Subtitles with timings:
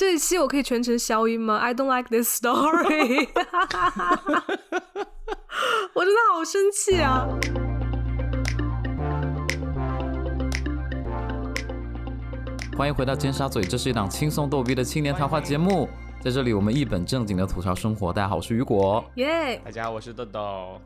[0.00, 3.28] 这一期我可以全程消音吗？I don't like this story。
[5.92, 7.28] 我真的好生气啊！
[12.78, 15.86] 欢迎回到尖沙咀，这是一档轻松逗逼的青年谈话节目。
[16.22, 18.10] 在这里，我们一本正经的吐槽生活。
[18.10, 19.04] 大家好，我是雨果。
[19.16, 20.80] 耶，大家好，我是豆豆。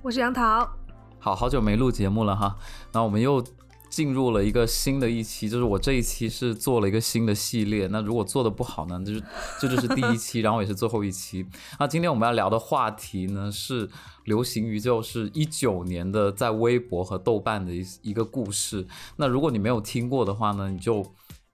[0.00, 0.70] 我是杨桃。
[1.18, 2.54] 好好久没录节目了哈，
[2.92, 3.44] 那我们又
[3.90, 7.88] 进入了一个新的一期，就是我这一期是做了一个新的系列。
[7.88, 9.22] 那如果做的不好呢，就是
[9.60, 11.44] 这就是第一期，然后也是最后一期。
[11.78, 13.90] 那今天我们要聊的话题呢，是
[14.24, 18.86] 流行于就是一九年的在微博和豆瓣的一一个故事。
[19.16, 21.04] 那如果你没有听过的话呢，你就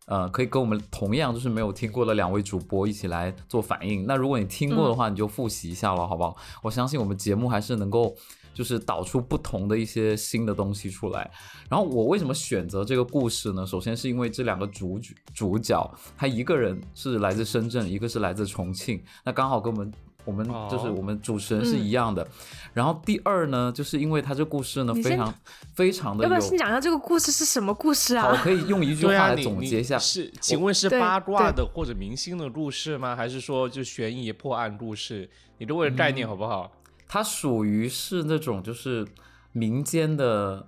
[0.04, 4.06] 呃可以跟我们同样就是没有听过的两位主播一起来做反应。
[4.06, 6.36] 那如果你听过的话，你就复习一下了，好不好？
[6.62, 8.14] 我相信我们节目还是能够。
[8.56, 11.30] 就是导出不同的一些新的东西出来。
[11.68, 13.66] 然后我为什么选择这个故事呢？
[13.66, 14.98] 首先是因为这两个主
[15.34, 19.92] 主角，他一个人是来自深圳，一个是来自重庆，那刚好跟我们
[20.24, 22.26] 我们就是我们主持人是一样的。
[22.72, 25.34] 然后第二呢，就是因为他这故事呢非常
[25.74, 28.30] 非常的要不要先讲一下这个故事是什么故事啊？
[28.32, 29.98] 我可以用一句话来总结一下。
[29.98, 33.14] 是，请问是八卦的或者明星的故事吗？
[33.14, 35.28] 还是说就悬疑破案故事？
[35.58, 36.70] 你给我个概念好不好？
[37.08, 39.06] 它属于是那种就是
[39.52, 40.66] 民间的，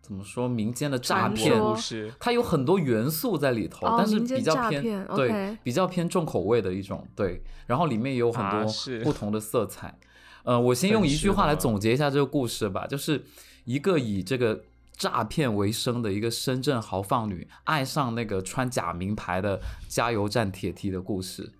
[0.00, 1.60] 怎么说民间的诈骗。
[1.60, 8.72] 故事，它有很多元素在里头，但是比较偏对比较偏重口味的一种对，然后里面也有很多
[9.04, 9.98] 不同的色彩。
[10.42, 13.22] 呃，我先用一句话来总结一下这个故事吧，就是
[13.64, 14.64] 一个以这个
[14.96, 21.52] 诈骗为生的一个深圳豪放女爱上那个穿假名牌的加油站铁梯的故事。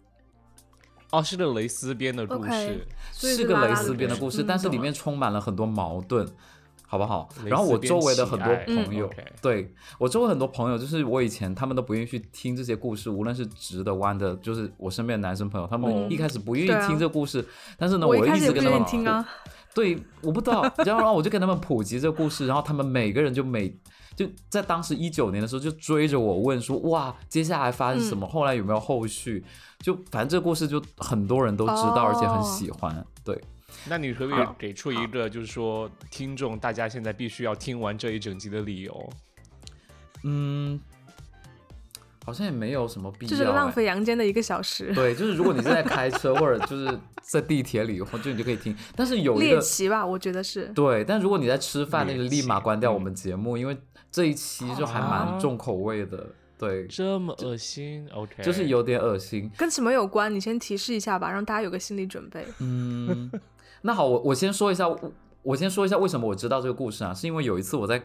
[1.11, 6.27] 哦，是个蕾丝边的故事，是个蕾丝边的故事，但是里面充满了很多矛盾，
[6.87, 7.29] 好不好？
[7.45, 9.11] 然后我周围的很多朋友，
[9.43, 17.45] 对我周围很多朋友，就是我以前他们都不愿意去听这些故事，无论是直的弯的，就是我身边的男生朋友，他们一开始不愿意听这故事，
[17.77, 19.27] 但是呢，我一直跟他们听啊。
[19.73, 23.73] 对，我不知道，然后我就跟他们普及这个故事，然后他们每个人就每
[24.17, 28.27] 就在当时一九年的时候就追着我问说，哇，接下来发生什么？
[28.27, 29.45] 后来有没有后续？
[29.79, 33.05] 就反正这个故事就很多人都知道，而且很喜欢。
[33.25, 33.41] 对，
[33.89, 39.11] 那你可不可以给出一个，就是说听众大家现在必须要听完这一整集的理由？
[40.25, 40.79] 嗯，
[42.27, 44.93] 好像也没有什么必要，就是浪费阳间的一个小时。
[44.93, 48.77] 对，就是如果你是在开车或者就是在地铁里，或就你就可以听。
[48.95, 50.67] 但是有猎奇吧，我觉得是。
[50.75, 53.75] 对，但如果你在吃饭，那就立马关掉我们节目，因为
[54.11, 56.27] 这一期就还蛮重口味的。
[56.59, 59.51] 对，这么恶心，OK，就是有点恶心。
[59.57, 60.35] 跟什么有关？
[60.35, 62.47] 你先提示一下吧，让大家有个心理准备。
[62.59, 63.31] 嗯，
[63.81, 64.87] 那好，我我先说一下，
[65.43, 67.15] 我先说一下为什么我知道这个故事啊？
[67.15, 68.03] 是因为有一次我在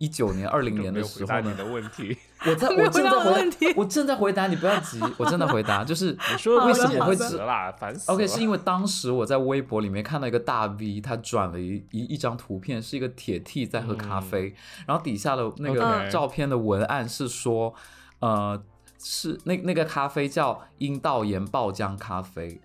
[0.00, 1.54] 一九年、 二零年的时候呢。
[1.54, 7.70] 的问题， 我在 我正在回，我正在回答，你不要急，我正在回答，就是你说为什么会知啦？
[7.70, 14.54] 烦死！OK，是因为当时我在微博里面看到一个大 V，他转了一一一张图片，是一个铁 T 在喝咖啡，
[14.86, 17.74] 然后底下的那个照片的文案是说。
[18.20, 18.62] 呃，
[19.02, 22.60] 是那那个咖啡叫阴道炎爆浆咖啡，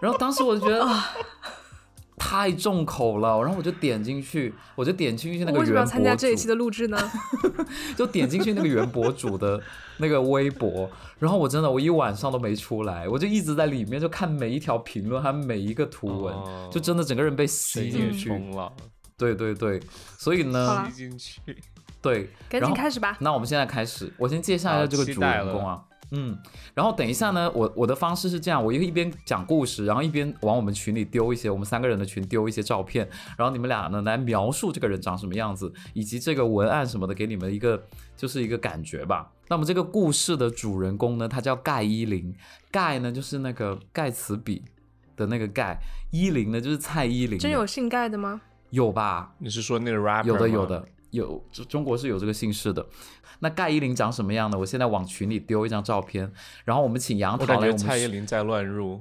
[0.00, 1.10] 然后当时我就觉得啊，
[2.24, 5.60] 太重口了，然后我就点进去，我就点进去那个原博主。
[5.60, 6.96] 为什么要参加这一期的录制呢？
[7.98, 9.60] 就点进去那个原博主的
[9.98, 10.88] 那个微博，
[11.18, 16.34] 然后我真的我一晚上都没出来，我就一直在里面就看每一条评论，还有每一个图文，
[16.70, 18.72] 就真的整个人被吸进去了。
[19.18, 19.80] 对对对，
[20.16, 21.40] 所以呢，吸进去。
[22.00, 23.16] 对，赶紧开始吧。
[23.20, 25.82] 那我们现在开始，我先介绍一下这个主人公啊。
[26.14, 26.38] 嗯，
[26.74, 33.08] 然后等一下呢，我我的方式是这样，我一一边讲故事，然后一边往我们群里丢一些，我们三个人的群丢一些照片，
[33.38, 37.82] 然后你们俩呢来描述这个人长什么样子，以及这个文案什么的，给你们一个
[38.14, 39.32] 就是一个感觉吧。
[39.48, 42.34] 那么这个故事的主人公呢，他叫盖伊林，
[42.70, 44.62] 盖呢就是那个盖茨比
[45.16, 45.78] 的那个盖，
[46.10, 47.38] 伊林呢就是蔡依林。
[47.38, 48.40] 真有姓盖的吗？
[48.68, 49.34] 有吧？
[49.38, 50.26] 你是说那个 rapper？
[50.26, 50.88] 有的，有的。
[51.12, 52.86] 有中国是有这个姓氏的，
[53.42, 54.56] 那盖伊林长什么样呢？
[54.56, 56.32] 我现在往群里丢一张照片，
[56.64, 57.68] 然后我们请杨桃来。
[57.68, 59.00] 我蔡依林在乱入。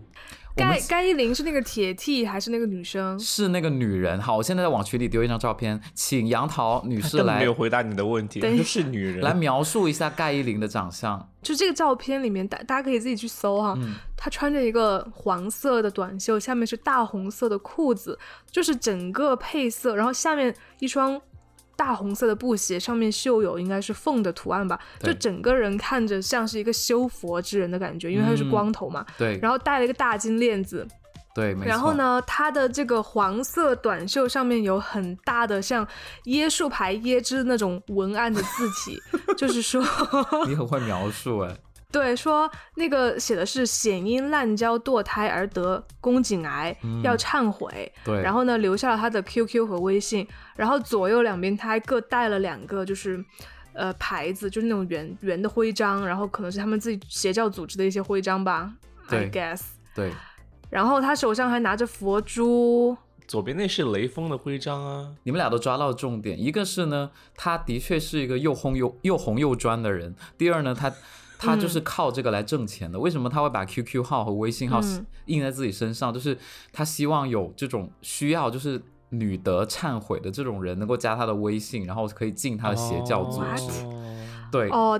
[0.53, 3.17] 盖盖伊林是那个铁 T 还是那个女生？
[3.17, 4.19] 是那个女人。
[4.19, 7.39] 好，我现在在往群里丢一张照片，请杨桃女士来。
[7.39, 9.21] 没有回答你的问题，就是女人。
[9.21, 11.29] 来描述一下盖伊林的长相。
[11.41, 13.77] 就这个照片里面，大大家可以自己去搜哈。
[14.17, 18.19] 她穿着一个黄色的短袖，下面是大红色的裤子，
[18.51, 21.21] 就是整个配色，然后下面一双。
[21.81, 29.03] 大红色的布鞋上面绣有应该是凤的图案吧，就整个人看着像是一个修佛之人的感觉，因为他是光头嘛。
[29.17, 29.39] 对。
[29.41, 30.87] 然后戴了一个大金链子，
[31.33, 31.65] 对，没错。
[31.65, 31.93] 然后？
[31.93, 35.87] 呢，它的这个黄色短袖上面有很大的像
[36.25, 38.99] 椰树牌椰汁那种文案的字体，
[39.35, 39.83] 就是说，
[40.47, 41.57] 你很会描述哎。
[41.91, 47.91] 对，说那个写的是险因滥交堕胎而得宫颈癌，要忏悔。
[48.05, 53.23] 对，然后呢，留下了他的 QQ 和微信，然后左右两边他还各带了两个，就是
[53.73, 58.71] 呃牌子，就是那种圆圆的徽章，然后可能是他们自己邪教组织的一些徽章吧
[59.09, 59.61] ，I guess。
[59.93, 60.13] 对，
[60.69, 62.95] 然后他手上还拿着佛珠，
[63.27, 66.41] 左边那是雷锋的徽章啊，你们俩都抓到重点。
[66.41, 70.93] 一个是呢，他的确是一个又红又又红又专的人；第二呢，他
[71.41, 72.99] 他就是靠这个来挣钱的。
[72.99, 76.13] 为什么他会把 QQ 号和微信号嗯印在自己身上？
[76.13, 76.37] 就是
[76.71, 83.83] 他希望有这种需要，就是女德忏悔的这种人能够加他的微信，然后可以进他的邪教组织。
[83.83, 83.97] 哦
[84.51, 84.99] 对，哦，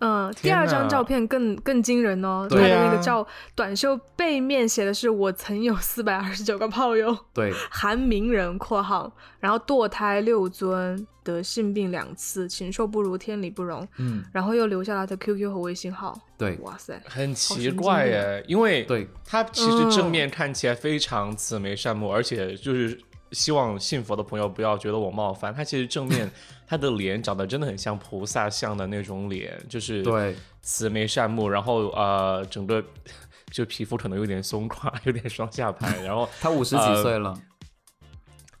[0.00, 9.10] 嗯，第二张照片更更惊人哦，他对的那啊个照短袖背面写的是“我曾有 四百二十九个炮友”，对， 韩名人（括号），
[9.40, 16.18] 然后堕胎六尊，得性病两次，禽兽不如，天理不容，嗯，然后又留下了他的 QQ 和微信号。
[16.38, 19.06] 对，哇塞，很奇怪病耶，因为对。
[19.32, 22.98] 他其实正面看起来非常慈眉善目，而且就是
[23.32, 26.30] 希望信佛的朋友不要觉得我冒犯，他其实正面
[26.66, 32.82] 他的脸长得真的很像菩萨像的那种脸，就是对，慈眉善目，然后呃整个
[33.52, 37.40] 就皮肤可能有点松垮，有点双下巴，然后 他五十几呃岁了。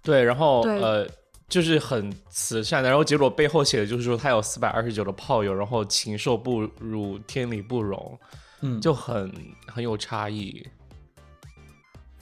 [0.02, 1.06] 对，然后呃，
[1.48, 8.18] 就是很慈善的，然后结果背后写的就是说他有四百二十九的炮友，然后禽兽不如，天理不容，
[8.62, 9.32] 嗯，就很
[9.66, 10.66] 很有差异。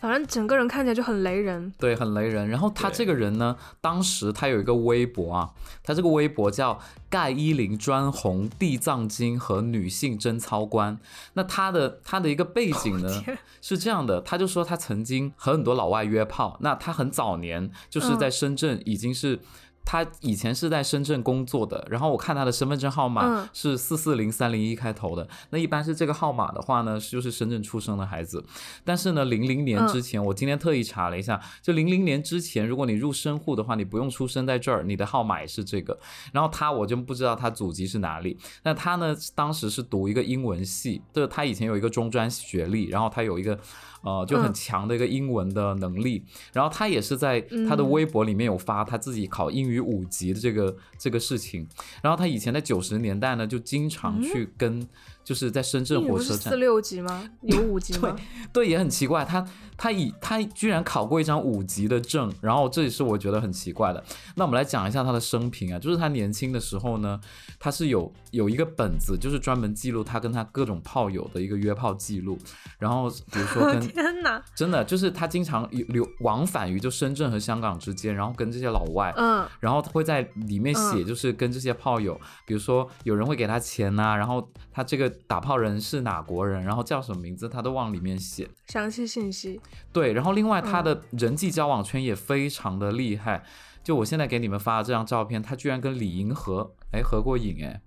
[0.00, 1.72] 反正整个人看起来就很雷人。
[1.78, 2.48] 对，很雷人。
[2.48, 5.50] 然后他这个人呢，当时他有一个微博啊，
[5.82, 6.78] 他这个微博叫
[7.10, 10.98] 盖伊林专红地藏经和女性贞操观。
[11.34, 19.40] 那他的他的一个背景呢、天是这样的，他就说他曾经和很多老外约炮，那他很早年就是在深圳已经是。
[19.88, 25.26] 他以前是在深圳工作的，然后我看他的身份证号码嗯是四四零三零一开头的。
[25.48, 28.44] 那一般是这个号码的话呢，就是深圳出生的孩子。
[28.84, 35.98] 但是呢，零零年之前，我今天特意查了一下，就零零年之前，如果你入深户的话，你不用出生在这儿，你的号码也是这个。
[36.32, 38.38] 然后他我就不知道他祖籍是哪里。
[38.64, 43.58] 那他呢，当时是读一个英文系，就是他以前有一个中专学历，然后他有一个
[44.02, 46.24] 呃就很嗯强的一个英文的能力。
[46.52, 51.68] 然后他也是在他的嗯微博里面有发他自己考英语五级的这个这个事情。
[52.02, 54.86] 然后他以前在九十年代呢，就经常去跟。
[55.28, 57.22] 就是在深圳火车站四，六级吗？
[57.44, 58.16] 有五级吗？
[58.50, 59.46] 对，也很奇怪，他
[59.76, 64.02] 他以他居然考过一张五级的证，然后这也是我觉得很奇怪的。
[64.36, 67.20] 那我们来讲一下他的生平啊，就是他年轻的时候呢，
[67.60, 72.38] 他是有有一个本子，就是专门记录他跟他各种炮友的一个约炮记录，
[72.78, 88.48] 然后比如说跟 天哪，真的就是他经常有流往返于就深圳和香港之间，然后跟这些老外，嗯，然后他会在里面写，就是跟这些炮友，比如说有人会给他钱呐、然后他这个打炮人是哪国人，然后叫什么名字，他都往里面写。
[88.68, 89.60] 详细信息。
[89.92, 93.44] 对，然后另外他的人际交往圈也非常的厉害。
[93.82, 97.80] 就我现在给你们发的这张照片，他居然跟李银河哎合过影哎，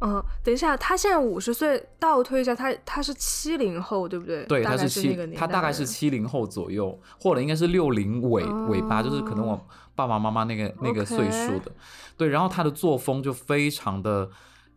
[0.00, 4.44] 嗯，等一下，他现在五十岁，倒推一下，他他是七零后，对不对？
[4.44, 9.60] 对，他是七他大概是七零后左右，或者应该是六零尾尾巴，就是可能我哦
[9.96, 11.72] 爸爸妈妈那个那个岁数的。
[12.16, 14.30] 对，然后他的作风就非常的，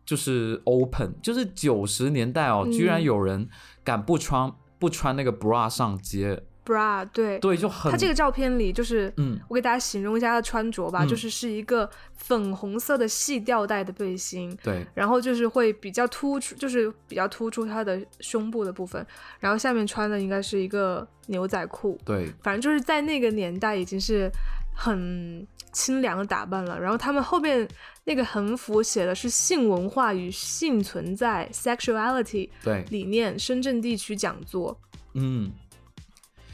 [0.06, 3.48] 就是 open，就是九十年代哦，居然嗯有人
[3.84, 9.40] 敢不穿不穿那个 bra 上街，bra，对，对，就很他这个照片里就是，嗯。
[9.48, 11.08] 我给大家形容一下他的穿着吧，嗯。
[11.08, 14.86] 就是是一个粉红色的细吊带的背心，对。
[14.94, 19.06] 然后就是会比较突出，就是比较突出他的胸部的部分，
[19.40, 22.32] 然后下面穿的应该是一个牛仔裤，对。
[22.42, 24.32] 反正就是在那个年代已经是
[24.74, 26.80] 很清凉的打扮了。
[26.80, 27.68] 然后他们后面
[28.06, 34.80] 那个横幅写的是性文化与性存在 （sexuality） 对，理念深圳地区讲座。
[35.14, 35.52] 嗯。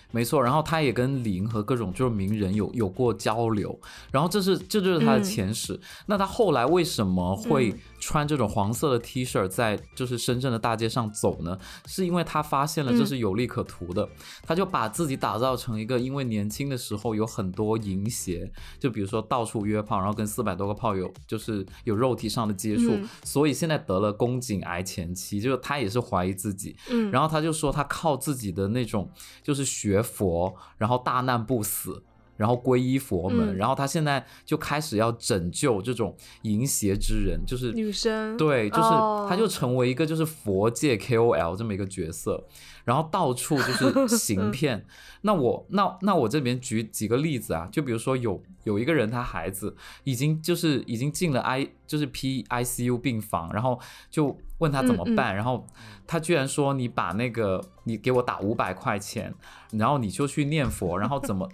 [0.10, 3.78] 没错，然后他也跟李银河各种就是名人有有过交流，
[4.10, 5.78] 然后这是这就是他的嗯前史。
[6.06, 11.58] 那他后来为什么会嗯穿这种黄色的 T 恤在就是深圳的大街上走呢？
[11.86, 14.08] 是因为他发现了这嗯是有利可图的，
[14.44, 23.10] 他就把自己打造成一个因为年轻的时候有很多淫邪，就比如说到处约炮，然后跟四百多个炮友就是有肉体上的接触，嗯。
[23.24, 29.10] 所以现在得了宫颈癌前期，就是他也是怀疑自己，嗯，然后他就说他靠自己的那种
[29.44, 32.04] 就是学佛，然后大难不死，
[32.38, 42.44] 然后皈依佛门，嗯然后他现在就开始要拯救这种淫邪之人，就是女生对，就是哦他就成为一个就是佛界 KOL 这么一个角色，
[42.86, 44.86] 然后到处就是行 骗。
[45.22, 53.80] 那我那那我这边举几个例子啊，就比如说有有一个人他孩子已经就是已经进了 I 就是 P ICU 病房，然后
[54.10, 55.66] 就问他怎么嗯嗯办，然后
[56.06, 59.34] 他居然说你把那个你给我打五百块钱，
[59.72, 61.50] 然后你就去念佛，然后怎么？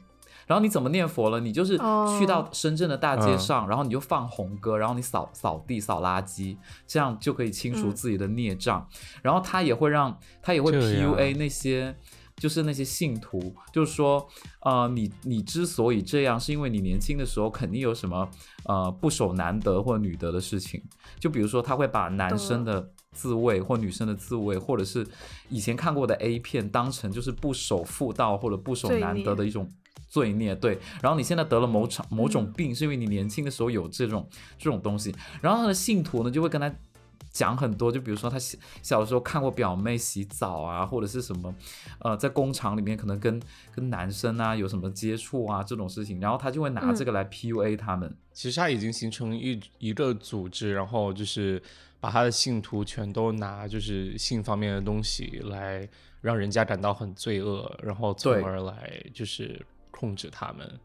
[0.48, 1.40] 然后你怎么念佛了？
[1.40, 6.58] 你就是哦去到深圳的大街嗯上，然后你就放红歌，然后你扫扫地、扫垃圾，
[6.88, 8.88] 这样就可以清除嗯自己的孽障。
[9.22, 11.96] 然后他也会让他也会 PUA 那些。
[12.36, 14.28] 就是那些信徒，就是说，
[14.62, 18.28] 呃，你你之所以这样，是因为你年轻的时候肯定有什么
[18.66, 20.84] 呃不守男德或者女德的事情。
[21.20, 25.06] 就比如说，他会把男生的自慰或女生的自慰，或者是
[25.48, 29.70] 以前看过的 A 片，当成就是不守妇道或者不守男德的一种
[30.08, 30.56] 罪孽。
[30.56, 36.74] 对，然后你现在得了某场某种嗯病，是因为你年轻的时候有这种这种东西，然后他的信徒呢就会跟他。
[37.32, 41.52] 讲很多，就比如说他小小时候看过表妹洗澡啊，或者是什么，
[41.98, 43.42] 呃，在工厂里面可能跟
[43.74, 48.16] 跟男生啊有什么接触啊这种事情，然后他就会拿嗯这个来 PUA 他们。
[48.34, 51.60] 其实他已经形成一一个组织，然后就是
[52.00, 55.90] 把他的信徒全都拿就是性方面的东西来
[56.22, 59.60] 让人家感到很罪恶，然后从而来就是
[59.94, 60.80] 控制他们。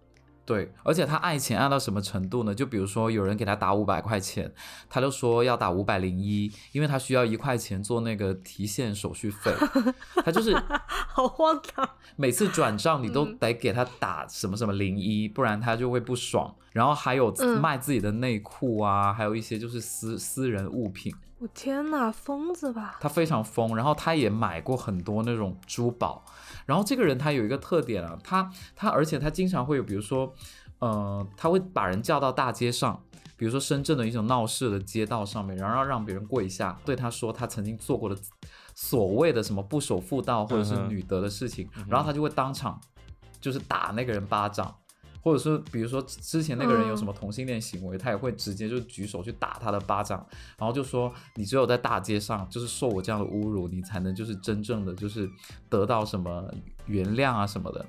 [0.44, 2.54] 对，而且他爱钱爱到什么程度呢？
[2.54, 4.50] 就比如说有人给他打五百块钱，
[4.88, 9.52] 他就说要打五百零一，因为他需要一块钱做那个提现手续费。
[10.24, 11.86] 他就是好荒唐。
[12.16, 16.56] 每次转账你都嗯得给他打什么什么零一，不然他就会不爽。
[16.72, 21.14] 然后还有嗯卖自己的内裤啊，还有一些就是私私人物品。
[21.40, 22.98] 我天哪，疯子吧？
[23.00, 26.24] 他非常疯，然后他也买过很多那种珠宝。
[26.66, 30.32] 然后这个人他有一个特点啊，他他而且他经常会有，比如说，
[30.80, 33.00] 呃，他会把人叫到大街上，
[33.36, 38.16] 比如说深圳的一种闹市的街道上面，然后让别人跪下，对他说他曾经做过的
[38.74, 42.80] 所谓的什么不守妇道或者是女德的事情，然后他就会当场
[43.40, 44.74] 就是打那个人巴掌。
[45.20, 50.24] 或者说，比如说之前那个人有什么同性恋行为，他也会直接就举手去打他的巴掌，
[50.56, 55.28] 然后就说你只有在大街上就是受我这样的侮辱，你才能就是真正的就是
[55.68, 56.48] 得到什么
[56.86, 57.84] 原谅啊什么的。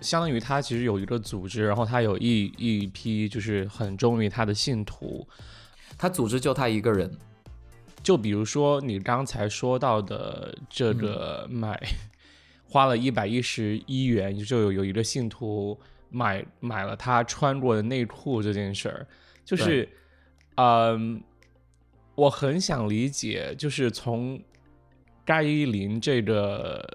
[0.00, 5.28] 相当于他其实有一个组织，然后他有一一批就是很忠于他的信徒。
[5.98, 7.14] 他组织就他一个人，
[8.02, 11.78] 就比如说你刚才说到的这个买，
[12.66, 15.78] 花了一百一十一元，就有有一个信徒
[16.10, 19.06] 买买了他穿过的内裤这件事儿，
[19.44, 19.88] 就是，
[20.56, 21.22] 嗯，
[22.14, 24.40] 我很想理解，就是从
[25.24, 26.86] 盖伊林这个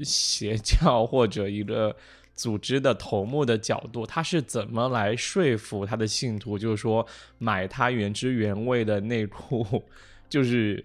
[0.00, 1.94] 邪教或者一个
[2.34, 7.06] 组织的头目的角度，他是怎么来说服他的信徒，就是说
[7.38, 9.82] 买他原汁原味的内裤，
[10.28, 10.84] 就是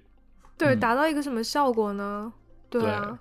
[0.57, 0.79] 对，嗯。
[0.79, 2.31] 达到一个什么效果呢？
[2.69, 3.19] 对啊，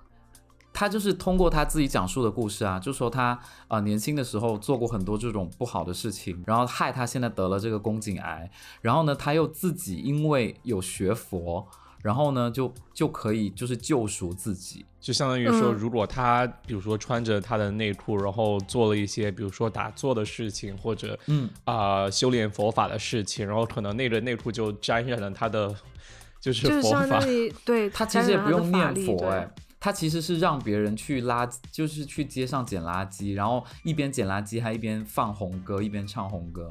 [0.79, 3.31] 他就是通过他自己讲述的故事啊，就说他
[3.67, 11.67] 啊、呃年轻的时候做过很多这种不好的事情，然后害他现在得了这个宫颈癌，然后呢他又自己因为有学佛，
[12.01, 14.85] 然后呢就就可以就是救赎自己。
[15.01, 25.75] 就相当于说，嗯如果他比如说穿着他的内裤，然后做了一些比如说打坐的事情，或者嗯啊、修炼佛法的事情，然后可能那个内裤就沾染了他的
[26.39, 26.99] 就是就是佛法。
[26.99, 36.69] 相当于对他其实也不用念佛哎、哎、他其实是让别人去垃，就是去街上捡垃圾，然后一边捡垃圾还一边放红歌，一边唱红歌。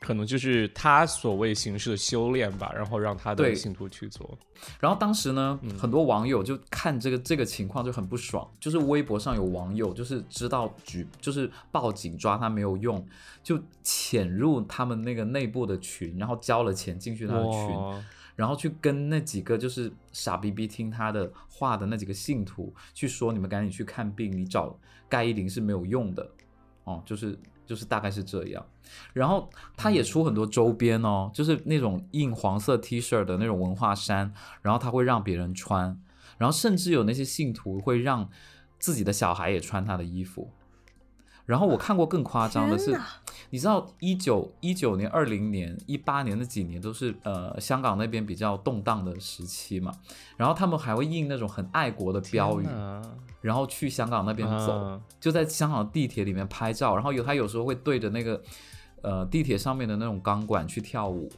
[0.00, 4.36] 可能就是他所谓形式的修炼吧，然后让他的对信徒去做。
[4.78, 13.06] 然后当时呢，嗯很多网友就看这个这个情况就很不爽，就是微博上有网友就是知道举就是报警抓他没有用，
[13.42, 18.04] 就潜入他们那个内部的群，然后交了钱进去他的群，哇，
[18.36, 24.76] 然后去跟那几个就是傻逼逼听他的话的那几个信徒去说，你们赶紧去看病，你找
[25.08, 26.28] 盖伊林是没有用的，
[26.84, 28.66] 哦，就是就是大概是这样。
[29.12, 35.98] 然后他也出很多周边哦，就是那种印黄色 T 恤的那种文化衫，然后他会让别人穿，
[36.36, 38.28] 然后甚至有那些信徒会让
[38.78, 40.50] 自己的小孩也穿他的衣服。
[41.46, 42.98] 然后我看过更夸张的是，
[43.50, 49.92] 你知道一九一九年、二零年、一八年那几年都是呃香港那边比较动荡的时期嘛，
[50.36, 52.66] 然后他们还会印那种很爱国的标语
[53.42, 55.00] 然后去香港那边走，啊。
[55.20, 58.42] 就在香港地铁里面拍照，然后有他有时候会对着那个
[59.02, 61.30] 呃地铁上面的那种钢管去跳舞，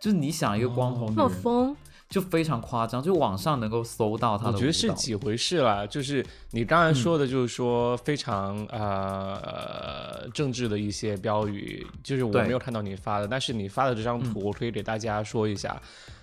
[0.00, 1.76] 就是你想一个光头女那么人，疯，
[2.08, 4.52] 就非常夸张，就网上能够搜到他的。
[4.52, 15.80] 我觉得是几回事啦，就是你刚才说的，就是说非常呃政治的一些标语，就是我没有看到你发的，但是你发的这张图，我可以给大家说一下。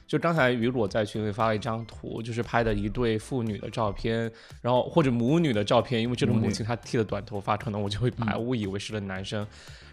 [0.08, 4.32] 就刚才雨果在群里发了一张图，就是拍的一对父女的照片，
[4.62, 9.46] 然后或者母女的照片，因为这个母亲她剃了短头发，可能我就会把误以为是个男生。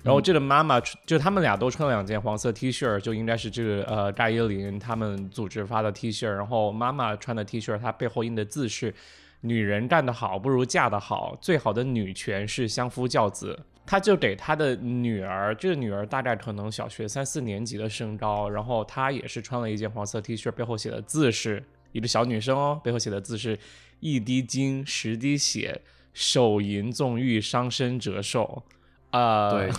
[0.02, 6.28] 然后这个妈妈就他们俩都穿了两件黄色 T 恤，就应该是这个呃大椰林他们组织发的 T 恤。
[6.28, 8.92] 然后妈妈穿的 T 恤，它背后印的字是
[9.40, 13.58] “女人干得好不如嫁得好，最好的女权是相夫教子”。
[13.84, 23.58] 他就给他的女儿，这个女儿大概可能小学三四年级的身高，然后她也是穿了一件黄色 T 恤，背后写的字是一个小女生哦，背后写的字是
[24.00, 28.62] “一滴精，十滴血，手淫纵欲，伤身折寿”。
[29.10, 29.70] 啊，对，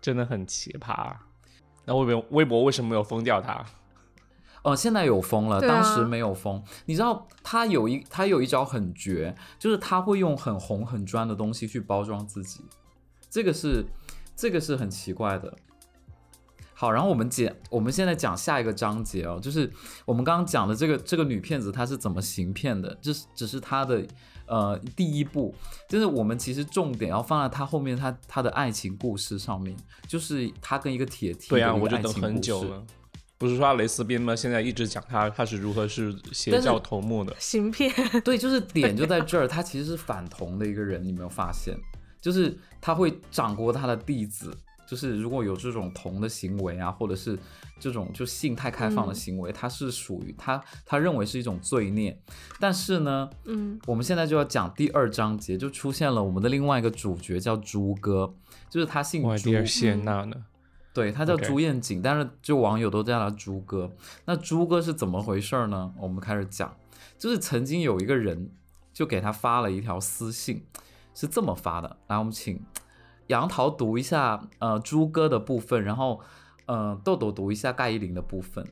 [0.00, 1.16] 真的很奇葩。
[1.86, 3.64] 那微博微博为什么没有封掉他？
[4.62, 6.62] 哦，现在有封了，当时没有封。
[6.84, 12.64] 你知道他有一他有一招很绝，就是他会用很红很专的东西去包装自己。
[13.30, 13.84] 这个是，
[14.36, 15.54] 这个是很奇怪的。
[16.74, 19.68] 好，然后我们讲，我们现在讲下一个章节哦，就是
[20.04, 24.06] 我们刚刚讲的这个这个女骗子她是怎么行骗的，这是只是她的
[24.46, 25.52] 呃第一步，
[25.88, 32.86] 就是我们其实重点要放在她后面她她的爱情故事上面，就是她跟一个铁梯对啊，我就等很久了，
[33.38, 34.36] 不是说蕾丝边吗？
[34.36, 37.92] 现在一直讲她她是如何是邪教头目的行骗，
[38.22, 41.76] 对，就是点就在 这儿，她其实是反同的一个人，你没有发现？
[42.28, 44.54] 就是他会掌掴他的弟子，
[44.86, 47.38] 就是如果有这种同的行为啊，或者是
[47.80, 52.20] 这种就性太开放的行为，他是属于他他认为是一种罪孽。
[52.60, 58.34] 但是呢，嗯，我们现在就要讲第二章节，就出现了我们的另外一个主角叫朱哥，
[58.68, 60.36] 就是他姓朱，谢娜呢？
[60.92, 63.90] 对他叫朱彦景，但是就网友都叫他朱哥。
[64.26, 65.94] 那朱哥是怎么回事呢？
[65.98, 66.76] 我们开始讲，
[67.18, 68.50] 就是曾经有一个人
[68.92, 70.66] 就给他发了一条私信。
[71.20, 72.64] 是这么发的，来，我们请
[73.26, 76.20] 杨桃读一下，呃，朱哥的部分，然后，
[76.66, 78.64] 呃，豆豆读一下盖伊林的部分。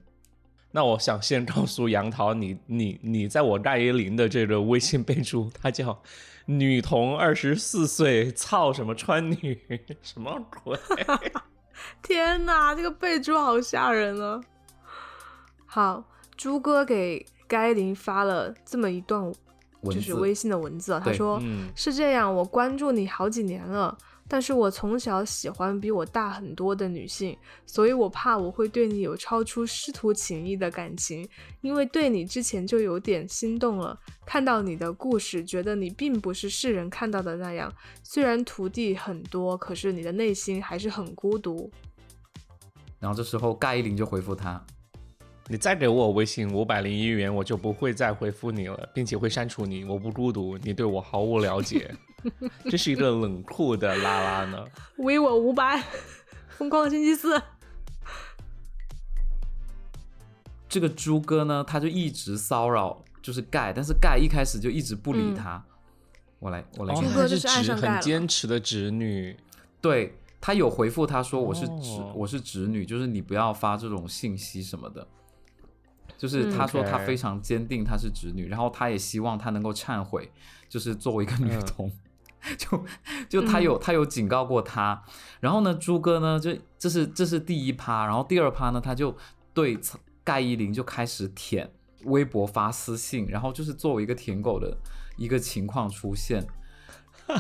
[0.70, 6.00] 那我想先告诉杨桃，你你你在我盖伊林的这个微信备注，他叫
[6.44, 9.60] 女童二十四岁，操什么川女，
[10.00, 10.78] 什么鬼？
[12.00, 14.40] 天哪，这个备注好吓人啊！
[15.66, 16.04] 好，
[16.36, 19.32] 朱哥给盖伊林发了这么一段。
[19.92, 21.40] 就是微信的文字，他说
[21.74, 23.96] 是这样，我关注你好几年了，
[24.28, 31.28] 但是我从小喜欢比我大很多的女性，所以我怕我会对你有超出师徒情谊的感情，
[31.60, 37.72] 因为对你之前就有点心动了，看到你的故事，觉得你并不是世人看到的那样，
[38.02, 41.70] 虽然徒弟很多，可是你的内心还是很孤独。
[42.98, 44.64] 然后这时候盖伊林就回复他。
[45.48, 49.84] 你再给我微信五百零一元，我就不会再回复你了，并且会删除你。
[49.84, 51.94] 我不孤独，你对我毫无了解。
[52.68, 54.66] 这是一个冷酷的拉拉呢。
[54.98, 55.80] 微我五百，
[56.48, 57.40] 疯狂的星期四。
[60.68, 65.64] 这个猪哥呢，他就一直骚扰，就是盖，但是盖一开始就一直不理他。
[66.40, 66.94] 我来，我来。
[66.96, 69.36] 猪哥是直很坚持的直女。
[69.80, 75.06] 对他有回复他说我是直，我是直女，就是你不要发这种信息什么的。
[76.16, 80.30] 就是他说他非常坚定他是直女，然后他也希望她能够忏悔，
[80.68, 81.92] 就是作为一个女童，
[82.56, 82.84] 就
[83.28, 85.02] 就他有他有警告过他，
[85.40, 89.14] 然后呢，朱哥呢就这是这是第一趴，然后第二趴呢他就
[89.52, 89.78] 对
[90.24, 91.70] 盖伊林就开始舔
[92.04, 94.76] 微博发私信，然后就是作为一个舔狗的
[95.16, 96.46] 一个情况出现，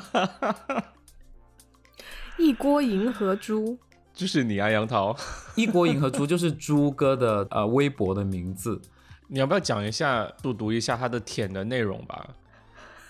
[2.38, 3.78] 一锅银河猪。
[4.16, 5.14] 就是你啊，杨桃。
[5.54, 8.80] 一锅银河猪就是猪哥的呃微博的名字。
[9.28, 12.28] 你要不要讲一下，读读一下他的舔的内容吧？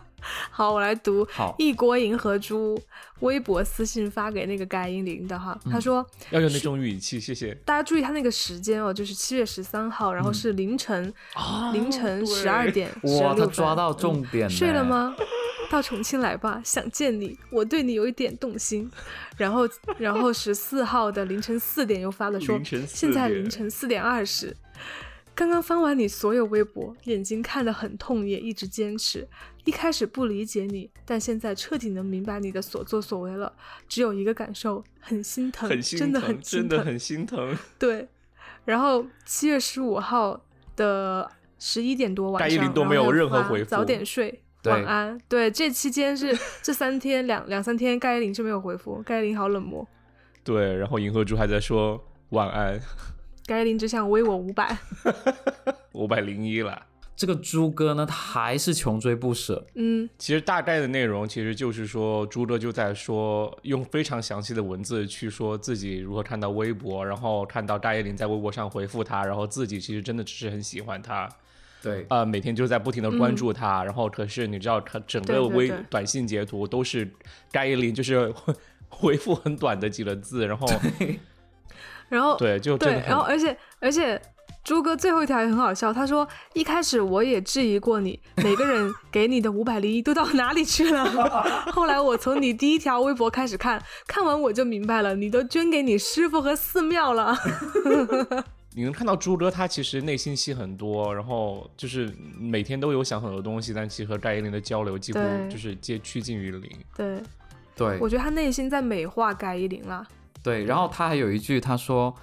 [0.51, 1.25] 好，我来读。
[1.31, 2.77] 好，一锅银河猪
[3.21, 7.53] 微博私信发给那个盖英林的哈，他说要用那种语气，谢谢。
[7.65, 11.13] 大家注意他那个时间哦，就是七月十三号，然后是凌晨
[11.71, 12.89] 凌晨十二点
[13.21, 14.49] 哇，他抓到重点。
[14.49, 15.15] 睡了吗？
[15.69, 18.89] 到重庆来吧，想见你，我对你有一点动心。
[19.37, 24.55] 然后，然后十四号的凌晨四点又发了说，现在凌晨四点二十，
[25.35, 29.27] 刚刚翻完你所有微博，眼睛看得很痛，也一直坚持。
[29.65, 33.53] 一开始不理解你，但现在彻底能明白你的所作所为了。
[33.87, 37.55] 只有一个感受，很心疼，真的很真的很心疼。
[37.77, 38.07] 对。
[38.65, 40.43] 然后七月十五号
[40.75, 41.29] 的
[41.59, 44.41] 十一点多晚上，都没有任何回复，早点睡。
[44.65, 45.17] 晚安。
[45.27, 49.01] 对，这期间是 这三天两两三天，盖林就没有回复。
[49.03, 49.87] 盖林好冷漠。
[50.43, 52.79] 对，然后银河猪还在说晚安。
[53.45, 54.77] 盖林只想微我五百，
[55.93, 56.85] 五百零一了。
[57.15, 59.65] 这个猪哥呢，他还是穷追不舍。
[59.75, 71.27] 嗯，其实大概的内容其实就是说，猪哥就在说，用非常详细的文字去说自己如何看到微博，然后看到大叶林在微博上回复他，然后自己其实真的只是很喜欢他，
[71.81, 77.09] 对，呃，每天就在不停的关注他，然后可是你知道，他整个微短信截图都是
[77.51, 78.33] 盖伊林就是
[78.89, 80.67] 回复很短的几个字，然后
[82.09, 84.21] 然后对，就，对然后而且而且
[84.63, 91.05] 朱哥最后一条也很好笑，他说一开始我也质疑过你，每个人给你的五百零一都到哪里去了？
[91.71, 97.37] 后来我从你第一条微博开始看，看完我就明白了，你都捐给你师傅和寺庙了。
[98.79, 106.71] 你能看到朱哥他其实内心戏很多，然后就是每天都有想很多东西，但其实和戴依林的交流几乎就是皆趋近于零。
[106.95, 107.21] 对，
[107.75, 110.07] 对我，觉得他内心在美化盖伊林啦。
[110.41, 110.63] 对。
[110.63, 112.15] 然后他还有一句，他说：“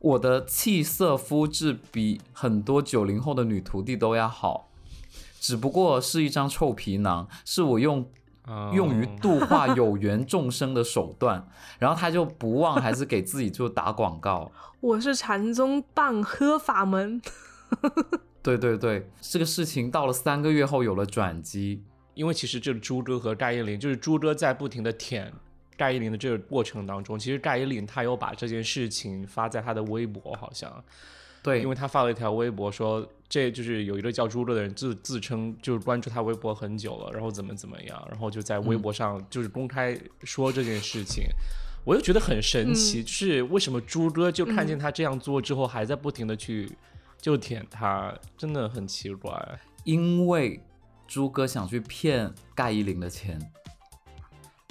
[0.00, 4.70] 我的气色肤质比很多九零后的女徒弟都要好，
[5.38, 8.06] 只不过是一张臭皮囊，是我用嗯
[8.72, 11.48] 用于度化有缘众生的手段。
[11.78, 14.50] ”然后他就不忘还是给自己就打广告。
[14.80, 17.20] 我是禅宗棒喝法门，
[18.42, 21.84] 对对对，这个事情到了三个月后有了转机。
[22.14, 25.32] 因为其实这个朱哥和盖伊林，就是朱哥在不停的舔
[25.76, 30.84] 盖伊林的这个过程当中，其实盖伊林他有把这件事情发在他的微博，好像，
[31.42, 41.24] 对，因为他发了一条微博说，这就是有一个叫朱哥的人自自称就是关注他微博很久了，然后怎么怎么样，然后就在微博上就是公开说这件事情。
[41.82, 46.70] 我就觉得很神奇，就是为什么朱哥就看见他这样做之后，还在不停的去
[47.18, 49.58] 就舔他，真的很奇怪。
[49.84, 50.62] 因为
[51.06, 53.40] 朱哥想去骗盖伊林的钱。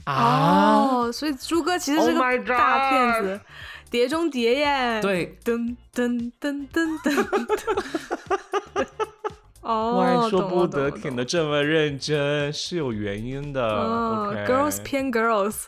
[0.04, 3.42] 啊，哦，所以朱哥其实是 Oh 个大骗子，
[3.90, 8.86] 碟中谍耶。，对，噔噔噔噔噔。
[9.62, 13.62] 哦，我还说懂不得了懂了懂了舔的这么认真，是有原因的。
[13.62, 15.66] 嗯 OK，girls 偏 girls，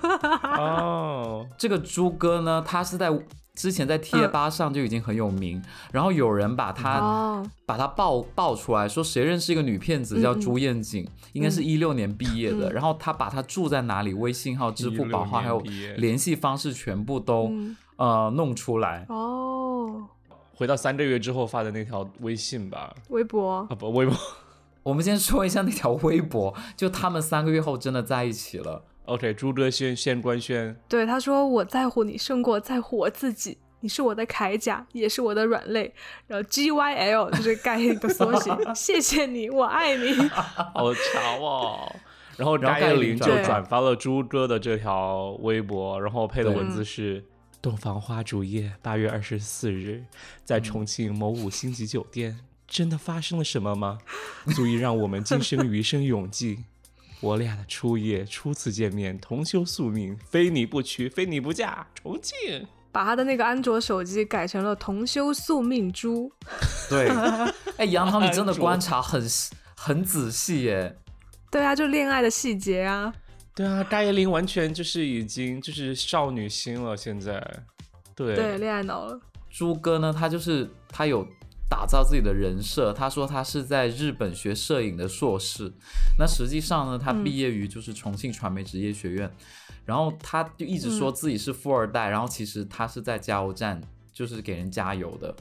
[0.58, 3.10] 哦，这个猪哥呢，他是在
[3.56, 12.72] 之前在贴吧上就已经很有名，然后有人把他、哦，把他爆爆出来说，谁认识一个女骗子叫朱艳景，应该是一六年毕业的，嗯。
[12.72, 15.58] 然后他把他住在哪里、微信号、支付宝号还有
[15.96, 17.76] 联系方式全部都、嗯。
[17.96, 19.06] 呃弄出来。
[19.08, 20.04] 哦，
[20.54, 23.66] 回到三个月之后发的那条微信吧，微博。
[23.70, 24.14] 啊不微博。
[24.84, 28.84] 我们先说一下那条微博，就他们三个月后真的在一起了。
[29.06, 35.94] OK，朱哥先先官宣，对他说：“我在乎你胜过在乎我自己，你是我的铠甲，也是我的软肋。”
[36.26, 40.12] 然后 G Y L 就是概念的缩写， 谢谢你，我爱你。
[40.74, 41.92] 好潮哦。
[42.36, 47.24] 然后然后盖林就转发了朱哥的这条微博，然后配的文字是：
[47.62, 50.04] 洞房花烛夜，八月二十四日，
[50.44, 54.00] 在重庆某五星级酒店，真的发生了什么吗？
[54.54, 56.64] 足以让我们今生余生永记。
[57.20, 62.66] 我俩的初夜，初次见面，同修宿命，非你不娶，非你不嫁，重庆。
[62.92, 66.32] 把他的那个安卓手机改成了同修宿命珠。
[66.88, 67.08] 对，
[67.76, 69.22] 哎，杨桃，你真的观察很
[69.74, 70.96] 很仔细耶。
[71.50, 73.12] 对啊，就恋爱的细节啊。
[73.54, 77.42] 对啊，大叶玲完全就是已经就是少女心了，现在。
[78.14, 79.20] 对对，恋爱脑了。
[79.50, 81.26] 朱哥呢，他就是他有
[81.68, 85.72] 打造自己的人设，他说他是在日本学摄影的硕士，
[86.18, 89.30] 那实际上呢，他嗯毕业于就是重庆传媒职业学院，
[89.84, 93.80] 然后他就一直说自己是富二代，然后其实他是在加油站
[94.12, 95.34] 就是给人加油的。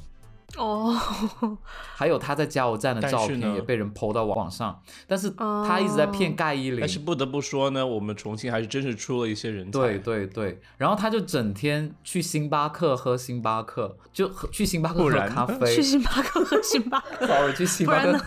[0.57, 0.95] 哦，
[1.95, 6.79] 还有他在加油站的照片也被人 PO 到网上，但是他一直在骗盖伊林。
[6.79, 9.79] 但是不得不说呢，我们重庆还是真是出了一些人才。
[9.79, 15.81] 对对对，然后他就整天去星巴克喝星巴克，就喝去星巴克喝咖啡去。
[15.81, 17.25] 星巴克喝星巴克。
[17.27, 18.17] Sorry，去星巴克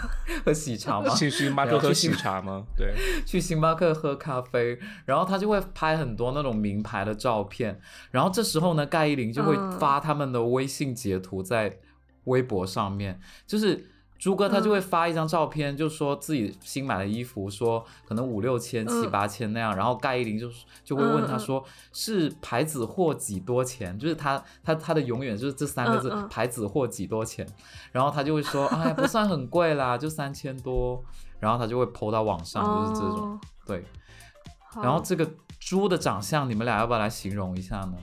[0.45, 1.15] 喝喜茶吗？
[1.15, 2.65] 去星巴克喝喜茶吗？
[2.77, 11.79] 对，去星巴克喝咖啡，然后他就会拍很多那种名牌的照片，然后这时候呢，盖伊林就会嗯发他们的微信截图在
[12.29, 13.85] 微博上面，就是
[14.19, 19.11] 朱哥他就会发一张照片，就说自己新买的衣服，说可能五六千、七嗯。
[19.11, 20.51] 八千那样，然后盖一林就
[20.85, 27.47] 就会问他说是牌子货几多钱，就是他他他的永远就是这三个字牌子货几多钱，
[27.93, 31.03] 然后他就会说哎不算很贵啦，就三千多，
[31.39, 33.33] 然后他就会 PO 到网上，就是这种。
[33.33, 33.85] 哦对，
[34.83, 37.95] 然后这个猪的长相，你们俩要不要来形容一下呢？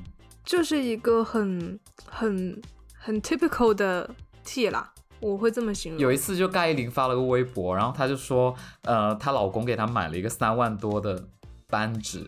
[0.44, 2.62] 就是一个很很
[3.06, 4.10] 很 typical 的
[4.44, 6.02] T 啦，我会这么形容。
[6.02, 11.28] 有一次就盖依林发了个微博，然后她就说，呃，她老公给她买了一个三万多的
[11.68, 12.28] 扳指，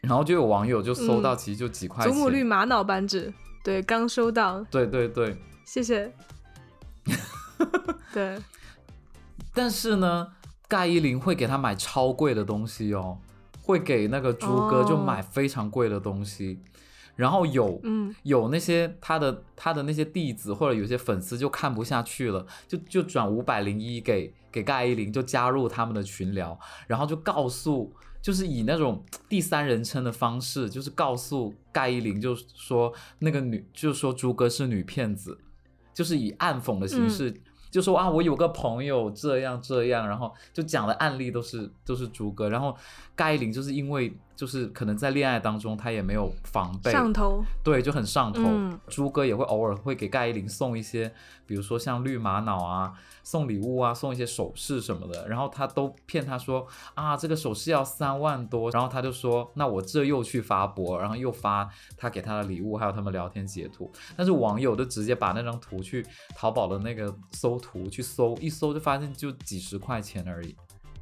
[0.00, 3.30] 然后就有网友就搜到，嗯其实就几块祖母绿，玛瑙扳指，
[3.62, 6.10] 对，刚收到，对对对，谢谢。
[8.14, 8.38] 对，
[9.52, 10.28] 但是呢，
[10.66, 13.18] 盖伊林会给她买超贵的东西哦，
[13.60, 16.62] 会给那个朱哥就买非常贵的东西。
[17.16, 35.38] 然后有，嗯，有那些他的他的那些弟子或者有些粉丝就看不下去了，就就转五百零一给给盖伊林，就加入他们的群聊，然后就告诉，就是以那种第三人称的方式，就是告诉盖伊林，就是说那个女，就是说朱哥是女骗子，
[35.92, 37.34] 就是以暗讽的形式。
[37.68, 42.74] 就说啊，我有个朋友这样这样，然后就讲的案例都是都是朱哥，然后
[43.14, 48.42] 盖伊林就是因为就是可能在恋爱当中他也没有防备，上头，对，就很上头。
[48.44, 51.12] 嗯朱哥也会偶尔会给盖伊林送一些，
[51.46, 52.92] 比如说像绿玛瑙啊，
[53.24, 70.54] 送礼物啊，送一些首饰什么的，然后他都骗他说啊，这个首饰要三万多，然后他就说那我这又去发博，然后又发他给他的礼物，还有他们聊天截图，但是网友就直接把那张图去淘宝的那个搜图去搜，一搜就发现就几十块钱而已。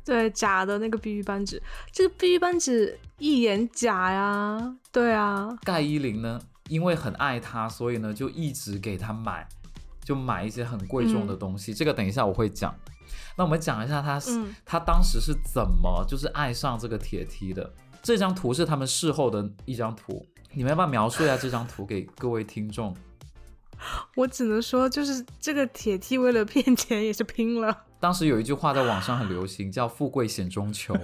[0.05, 9.49] 对，假的那个 BB 扳指，这个 BB 扳指一眼假呀，对啊，盖伊林呢，因为很爱他，所以呢就一直给他买，
[10.05, 11.73] 就买一些很贵重的东西。
[11.73, 12.75] 这个等一下我会讲。
[13.37, 14.21] 那我们讲一下他
[14.65, 17.73] 他当时是怎么就是爱上这个铁梯的。
[18.03, 22.95] 这张图是他们事后的一张图，你们要不要描述一下这张图给各位听众？
[24.15, 27.85] 我只能说，就是这个铁梯为了骗钱也是拼了。
[28.05, 30.95] 当时有一句话在网上很流行，叫“富贵险中求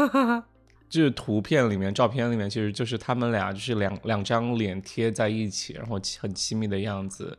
[0.86, 7.38] 就是图片里面、照片里面，其实就是他们俩就是两两张脸贴在一起，然后很亲密的样子。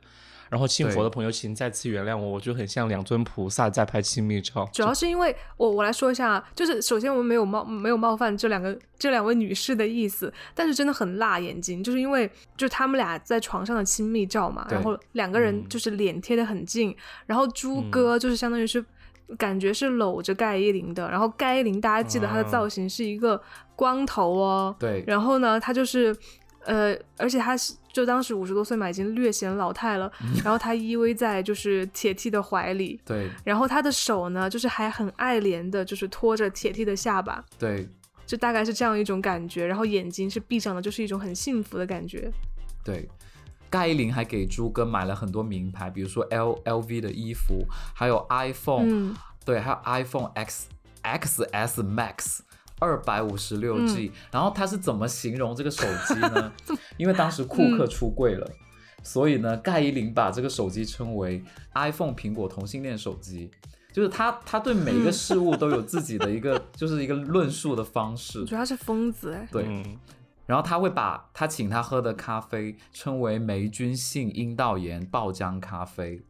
[0.52, 4.70] 然后信佛的朋友，请再次原谅我，我就很像两尊菩萨在拍亲密照。
[4.74, 15.70] 主要是因为我我来说一下，就是首先我们没有冒没有冒犯这两个这两位女士的意思，但是真的很辣眼睛，就是因为就他们俩在床上的亲密照嘛，然后两个人嗯。
[15.70, 16.94] 就是脸贴得很近，
[17.26, 18.84] 然后朱哥就是相当于是。
[19.38, 22.50] 感觉是搂着盖伊林的，然后盖伊林大家记得她的啊。
[22.50, 23.42] 造型是一个
[23.78, 26.14] 光头哦”，，对，然后呢，她就是，
[26.66, 30.12] 呃，而且她是就当时五十多岁嘛，已经略显老态了，
[30.44, 37.88] 然后他依偎在就是铁梯的怀里，对，然后他的手呢，就是还很爱怜的，就是托着铁梯的下巴，对，
[38.26, 39.66] 就大概是这样一种感觉。
[39.66, 42.32] 然后眼睛是闭上的，就是一种很幸福的感觉。
[42.84, 43.08] 对，
[43.70, 50.68] 盖伊林还给朱哥买了很多名牌，比如说 L L V 的衣服，还有 iPhone，、嗯，对，还有 iPhone X
[51.04, 52.40] XS Max
[52.82, 56.52] 二百五十六 G，、然后他是怎么形容这个手机呢？
[56.98, 58.52] 因为当时库克出柜了。
[59.04, 63.50] 所以呢，盖伊林把这个手机称为 iPhone 苹果同性恋手机，
[63.92, 69.48] 就是他他对每一个事物都有自己的一个 就是一个论述的方式主要是疯子哎。
[69.52, 69.98] 对，嗯，
[70.46, 76.22] 然后他会把他请他喝的咖啡称为霉菌性阴道炎爆浆咖啡，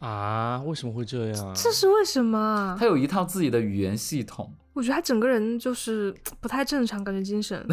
[0.00, 1.54] 啊，为什么会这样？
[1.54, 2.84] 这是为什么啊他？
[2.84, 4.52] 有一套自己的语言系统。
[4.72, 7.66] 我觉得他整个人就是不太正常，感觉精神。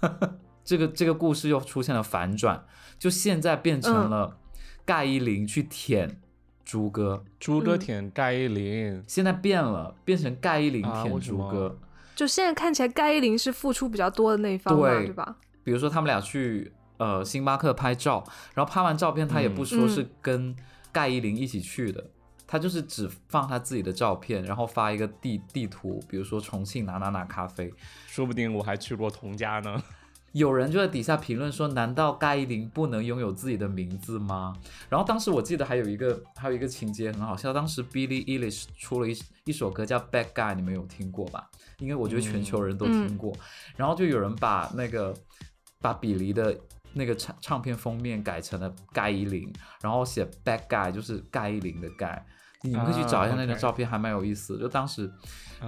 [0.64, 2.64] 这个这个故事又出现了反转，
[2.98, 4.38] 就现在变成嗯了
[4.84, 6.20] 盖伊林去舔
[6.64, 11.78] 朱哥，朱哥嗯舔盖伊林，现在变了，变成盖伊林舔朱哥。
[12.14, 15.36] 就现在看起来，盖伊林是付出比较多的那一方嘛，对对吧？
[15.62, 20.54] 比如说他们俩去呃星巴克拍照，然后拍完照片他也不说嗯是跟
[20.92, 22.10] 盖伊林一起去的。
[22.54, 27.68] 他就是只放他自己的照片，然后发一个地地图，比如说重庆哪哪哪咖啡，
[28.06, 29.82] 说不定我还去过童家呢。
[30.30, 34.54] 有人就在底下评论说：“难道盖伊林不能拥有自己的名字吗？”
[34.88, 41.50] 然后当时我记得还有一个还有一个情节很好笑，当时 Billie Eilish 出了一一首歌叫《Bad Guy》，你们有听过吧？
[41.80, 43.32] 因为我觉得全球人都听过。
[43.76, 45.12] 然后就有人把那个
[45.80, 46.56] 把比利的
[46.92, 52.24] 那个唱唱片封面改成了盖伊林，然后写 Bad Guy 就是盖伊林的盖。
[52.64, 54.60] 你们可以去找一下那张照片，还蛮有意思的。
[54.60, 55.10] 就当时，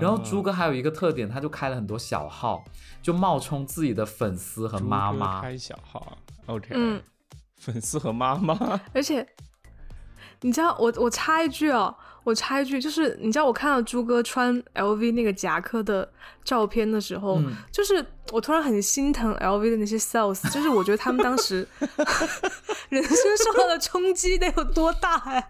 [0.01, 2.65] 然后朱哥还有一个特点，他就开了很多小号，
[3.03, 5.43] 就冒充自己的粉丝和妈妈。
[5.43, 7.03] 开小号，OK，嗯，
[7.61, 9.27] 粉丝和妈妈，而且，
[10.41, 16.11] 你知道，我我插一句哦，我插一句，就是你知道，我看到朱哥穿 LV 那个夹克的
[16.45, 21.69] 照片的时候，嗯就是我突然很心疼 LV 的那些 sales，就是我觉得他们当时
[22.89, 25.49] 人生受到的冲击得有多大呀？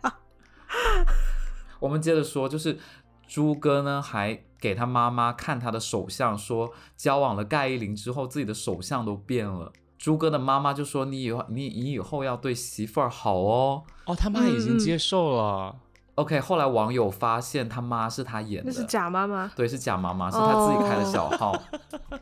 [1.81, 2.79] 我们接着说，就是
[3.27, 9.73] 朱哥呢还给他妈妈看他的手相，说交往了盖伊林之后，自己的手相都变了。
[9.99, 13.83] 朱哥的妈妈就说：“你以后你你以后要对媳妇儿好哦。
[14.05, 15.75] 哦，他妈已经接受了。
[16.17, 21.59] ”OK，后来网友发现他妈是他演的那是，假妈妈，对，是假妈妈，是他自己开的小号。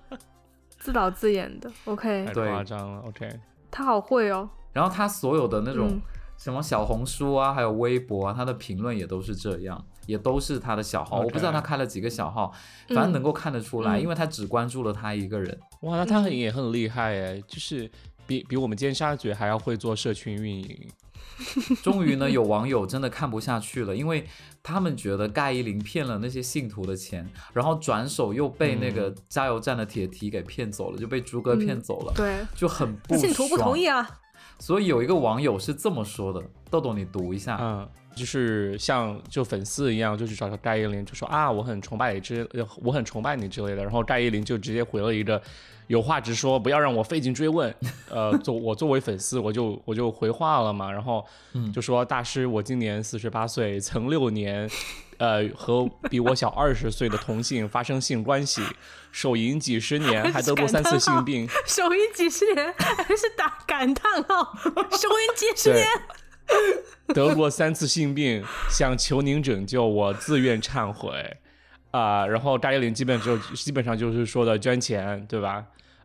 [0.79, 1.71] 自导自演的。
[1.85, 3.41] OK，太对夸张了，OK，
[3.71, 4.49] 他好会哦。
[4.73, 6.03] 然后他所有的那种嗯
[6.45, 11.21] 什么小红书啊，还有微博啊，他的评论也都是这样，也都是他的小号。
[11.21, 12.53] 我不知道他开了几个小号，
[12.89, 15.59] 反正能够看得出来，嗯因为他只关注了他一个人。
[15.81, 17.91] 哇，那他很也很厉害哎，就是
[18.27, 20.87] 比比我们尖沙咀还要会做社群运营。
[21.83, 24.27] 终于呢，有网友真的看不下去了，因为
[24.63, 33.87] 他们觉得盖伊林骗了那些信徒的钱，然后转手又被那个加油站的铁蹄给骗走了，就被朱哥骗走了，对，就很不信徒不同意。
[33.87, 34.21] 啊。
[34.59, 37.89] 所以有一个网友是这么说的，豆豆你读一下。
[38.15, 43.83] 就是像就粉丝一样，就去找戴依林，就说啊，我很崇拜你之，呃我很崇拜你之类的。
[43.83, 45.41] 然后戴依林就直接回了一个，
[45.89, 47.75] 有话直说，不要让我费劲追问。
[48.09, 51.25] 呃，作我作为粉丝，我就我就回话了嘛，然后
[51.73, 54.71] 就说大师，我今年四十八岁，曾六年。
[55.17, 58.61] 呃，和比我小二十岁的同性发生性关系，
[59.13, 61.49] 手淫几十年，还得过三次性病。
[61.69, 64.53] 手淫几十年，还是打感叹号？
[64.91, 65.87] 手淫几十年，
[67.15, 71.37] 得过三次性病，想求您拯救我，自愿忏悔。
[71.91, 75.65] 啊、然后扎依林基本就基本上就是说的捐钱，对吧？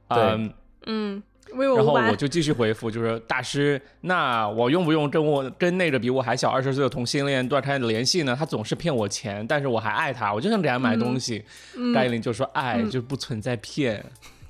[0.09, 0.53] 嗯，
[0.85, 8.35] 嗯，为我然后我就继续回复，就是大师，那我用不用跟我跟那个比我还小二十岁的同性恋断开联系呢？
[8.37, 11.43] 他总是骗我钱，但是我还爱他，我就想给他买东西。
[11.91, 14.05] 扎依林就说，爱就不存在骗。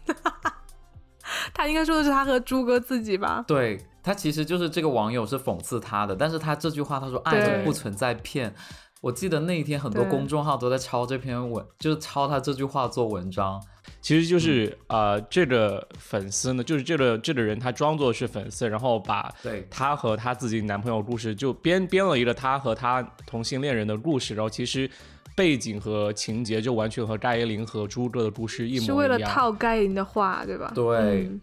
[1.53, 3.45] 他应该说的是他和朱哥自己吧？
[3.47, 8.53] 对他其实就是这个网友是讽刺他的，但是他这句话他说爱不存在骗。
[9.01, 13.62] 我记得那一天很多公众号都在抄这篇文，就是抄他这句话做文章。
[14.01, 24.89] 其实就是呃，这个粉丝呢，就是这个这个人他装作是粉丝，然后把对她和他自己男朋友故事就编编了一个他和他同性恋人的故事，然后其实
[25.33, 28.85] 背景和情节就完全和盖伊林和朱哥的故事一模一样。
[28.85, 30.73] 是为了套盖林的话，对吧？
[30.75, 31.41] 对嗯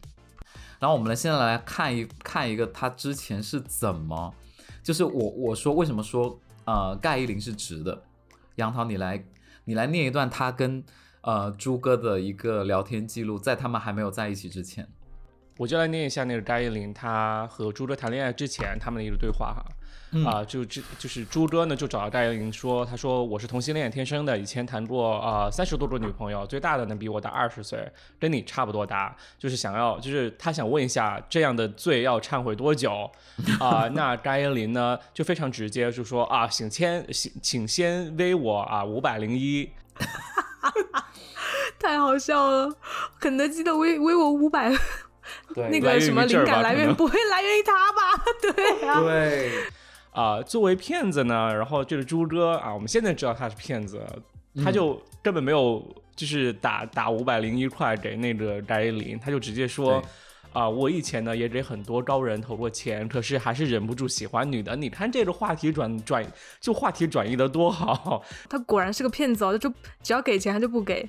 [0.79, 4.35] 然后我们来现在来看一看一个他之前是怎么，
[4.83, 8.03] 就是我我说为什么说呃盖伊林是直的，
[8.57, 9.25] 杨桃你来
[9.65, 10.85] 你来念一段他跟
[11.23, 14.87] 呃朱哥的一个聊天记录，在他们还没有在一起之前。
[15.59, 19.65] 我就来念一下那个盖伊林她和朱哥谈恋爱之前他们的一个对话哈。
[20.25, 33.11] 啊、就这就是朱哥呢，就找到戴依林说，他说我是同性恋，天生的，以前谈过啊三十多个女朋友，最大的呢比我大二十岁，跟你差不多大，就是想要，就是他想问一下，这样的罪要忏悔多久？
[33.61, 39.69] 啊、 那戴依林呢就非常直接，就说啊，请先请请先微我啊五百零一，
[41.79, 42.73] 太好笑了。
[43.21, 44.71] 肯德基的微微我五百，
[45.55, 48.25] 对 那个什么灵感来源不会来源于他吧？
[48.41, 49.51] 对啊，对，
[50.17, 54.03] 啊、作为骗子呢，然后这个朱哥啊，我们现在知道他是骗子，
[54.65, 60.09] 他就根本没有就是打打五百零一块给那个翟依林，他就直接说对。
[60.53, 64.75] 啊、我以前呢也给很多高人投过钱，可是还是忍不住喜欢女的。
[64.75, 66.27] 你看这个话题转转，
[66.63, 69.71] 就话题转移的多好，他果然是个骗子哦，就
[70.03, 71.07] 只要给钱他就不给，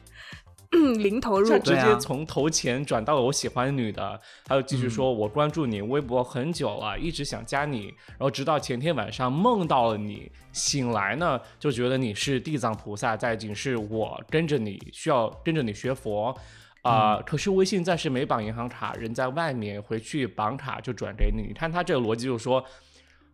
[0.72, 1.60] 零投入他。
[1.60, 16.38] 直接从投钱转到了我喜欢女的，还有继续说，我关注你微博很久了，一直想加你，然后直到前天晚上梦到了你，醒来呢就觉得你是地藏菩萨在警示我，跟着你需要跟着你学佛。
[16.84, 21.42] 啊、可是微信暂时没绑银行卡，人在外面，回去绑卡就转给你。
[21.42, 22.64] 你看他这个逻辑就是说，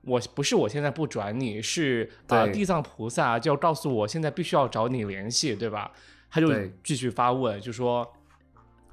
[0.02, 5.92] 我不是我现在不转你，是啊、对地藏菩萨就要告诉我现在必须要找你联系，对吧？
[6.34, 6.52] 他就
[6.84, 8.12] 继续发问，就说：“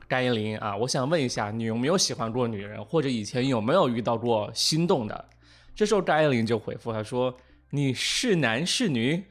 [0.07, 5.25] 甘依林啊，我想问一下，你有没有喜欢过女人，或者以前有没有遇到过心动的？”
[5.75, 7.35] 这时候甘依林就回复他说
[7.71, 9.25] ：“你是男是女？”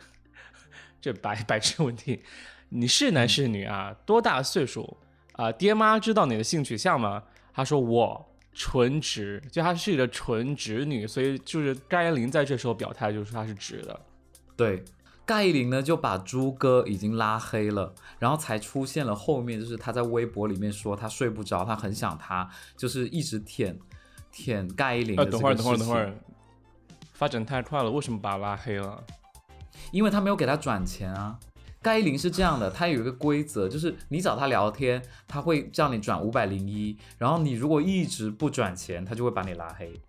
[1.00, 2.24] 这白白痴问题，
[2.70, 3.96] 你是男是女啊？
[4.08, 4.98] 多大岁数
[5.34, 5.52] 啊？
[5.52, 7.24] 爹妈知道你的性取向吗？
[7.54, 14.00] 他说我纯直，就她是一个纯直女，所以就是甘依林在这时候表态，就是她是直的。
[14.58, 14.84] 对，
[15.30, 23.78] 盖伊林呢就把朱哥已经拉黑了，然后才出现了后面，就是他在微博里面说他睡不着，他很想他，就是一直舔
[24.32, 26.16] 舔盖伊林等会儿，等会儿，等会儿，
[27.14, 29.04] 发展太快了，为什么把他拉黑了？
[29.92, 31.38] 因为他没有给他转钱啊。
[31.80, 40.02] 盖伊林是这样的，他有一个规则，就是你找他聊天，他会叫你转五百零一，然后你如果一直不转钱，他就会把你拉黑。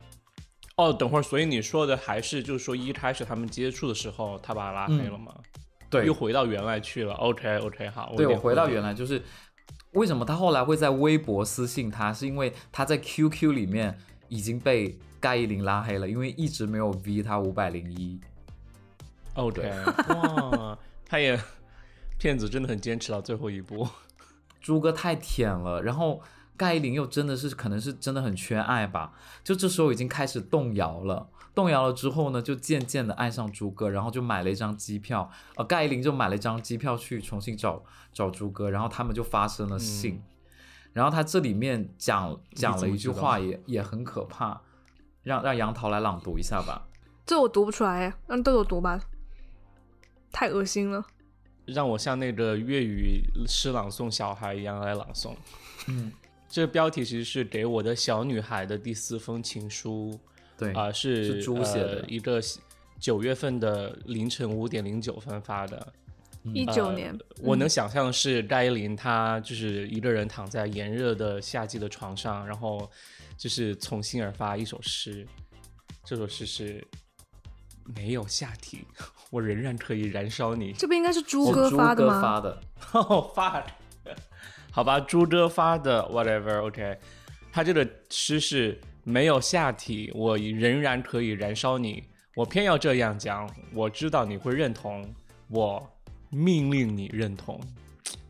[0.80, 5.34] 哦，等会儿，所以你说的还是就是说一开始他们接触的时候，他把他拉黑了吗？
[5.90, 7.12] 对又，回到原来去了。
[7.14, 8.68] OK OK，好，对我回到。
[8.68, 9.22] 原来就是
[9.92, 13.98] 为什么他后来会在微博私信他，是因为他在 QQ 里面
[14.28, 18.20] 已经被盖伊林拉黑了，因为一直没有 V 他五百零一。
[19.34, 19.62] OK，
[20.08, 21.38] 哇，他也
[22.18, 23.86] 骗子真的很坚持到最后一步。
[24.60, 26.22] 猪哥太舔了，然后
[26.60, 31.30] 盖伊林又真的是可能是真的很缺爱吧，就这时候已经开始动摇了。
[31.54, 37.82] 动摇了之后呢，就渐渐的爱上朱哥，然后就买了一张机票，呃，盖伊林就买了一张机票去重新找
[38.12, 40.22] 找朱哥，然后他们就发生了性。
[40.92, 44.60] 然后他这里面讲讲了一句话，也也很可怕，
[45.22, 46.86] 让让杨桃来朗读一下吧。
[47.24, 49.00] 这我读不出来，让豆豆读吧，
[50.30, 51.06] 太恶心了。
[51.64, 55.34] 让我像那个粤语诗朗诵小孩一样来朗诵。
[55.86, 56.12] 嗯，
[56.50, 60.18] 这个标题其实是给我的小女孩的第四封情书。
[60.58, 62.38] 对啊，是猪写的一个
[62.98, 65.92] 九月份的凌晨五点零九分发的。
[66.52, 72.90] 一九年，我能想象的是盖伊林，他就是一个人躺在炎热的夏季的床上，然后
[73.38, 75.26] 就是从心而发一首诗。
[76.04, 76.86] 这首诗是
[77.94, 78.84] 没有下体，
[79.30, 80.72] 我仍然可以燃烧你。
[80.72, 82.20] 这不应该是猪哥发的吗？
[82.20, 82.62] 发的，
[83.34, 83.66] 发的，
[84.70, 86.98] 好吧，朱哲发的，whatever，OK。
[87.52, 92.04] 他这个诗是没有下体，我仍然可以燃烧你。
[92.34, 95.12] 我偏要这样讲，我知道你会认同
[95.48, 95.90] 我。
[96.32, 97.60] 命令你认同，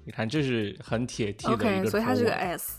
[0.07, 2.79] 你看这是很铁 T 的一个，所以它是个 S。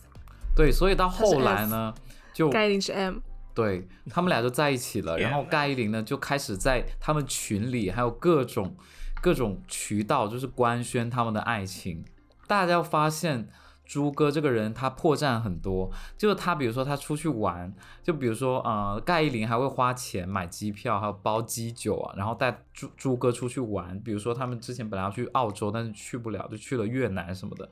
[0.56, 1.94] 对，所以到后来呢，
[2.34, 3.20] 就盖伊林是 M。
[3.54, 8.76] 对他们俩就在一起了，然后盖伊林呢就开始在他们群里还有各种
[9.22, 12.04] 各种渠道，就是官宣他们的爱情。
[12.52, 13.48] 大家发现。
[13.84, 24.00] 朱哥这个人，他破绽很多，就是他，比如说他出去玩，就比如说，呃，盖伊林还会花钱买机票，还有包机酒啊，然后带朱朱哥出去玩。
[24.00, 27.70] 比如说他们之前本来要去澳洲，但是去不了，就去了越南什么的。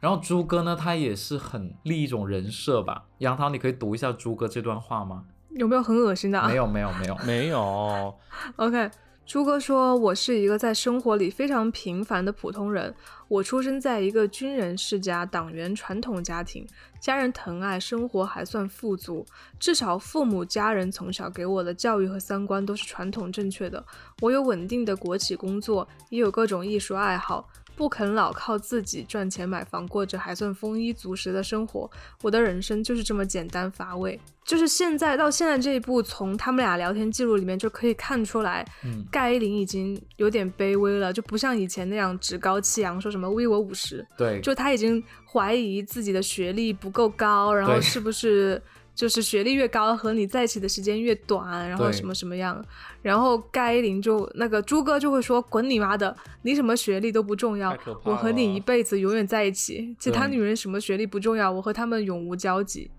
[0.00, 3.04] 然后朱哥呢，他也是很立一种人设吧。
[3.18, 5.26] 杨涛，你可以读一下朱哥这段话吗？
[5.50, 6.48] 有没有很恶心的？
[6.48, 8.18] 没有，没有，没有，没有。
[8.56, 8.90] OK。
[9.30, 12.92] 朱哥说：“我是一个在生活里非常平凡的普通人。
[13.28, 16.66] 我出生在一个军人世家、党员传统家庭，
[16.98, 19.24] 家人疼爱，生活还算富足。
[19.60, 23.86] 至少父母家人从小给我的教育和三观都是传统正确的。
[24.20, 27.48] 我有稳定的国企工作，也有各种艺术爱好。”
[27.80, 31.90] 不肯老靠自己赚钱买房，过着还算丰衣足食的生活。
[32.20, 34.20] 我的人生就是这么简单乏味。
[34.44, 38.66] 就是现在到现在这一步，从他们俩聊天记录里面就可以看出来，
[39.10, 44.06] 盖伊林已经有点卑微了，就不像以前那样趾高气扬，说什么“微我五十”。
[44.14, 48.60] 对，就他已经怀疑自己的学历不够高，然后是不是？
[48.94, 52.62] 就是学历越高，和你在一起的时间越短，然后什么什么样，
[53.02, 62.90] 然后盖伊林就那个朱哥就会说：“滚你妈的，你什么学历都不重要，我和你一辈子永远在一起，其他女人什么学历不重要，我和他们永无交集。”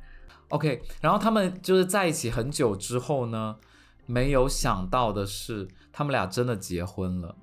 [0.49, 3.55] OK，然后他们就是在一起很久之后呢，
[4.05, 7.35] 没有想到的是，他们俩真的结婚了。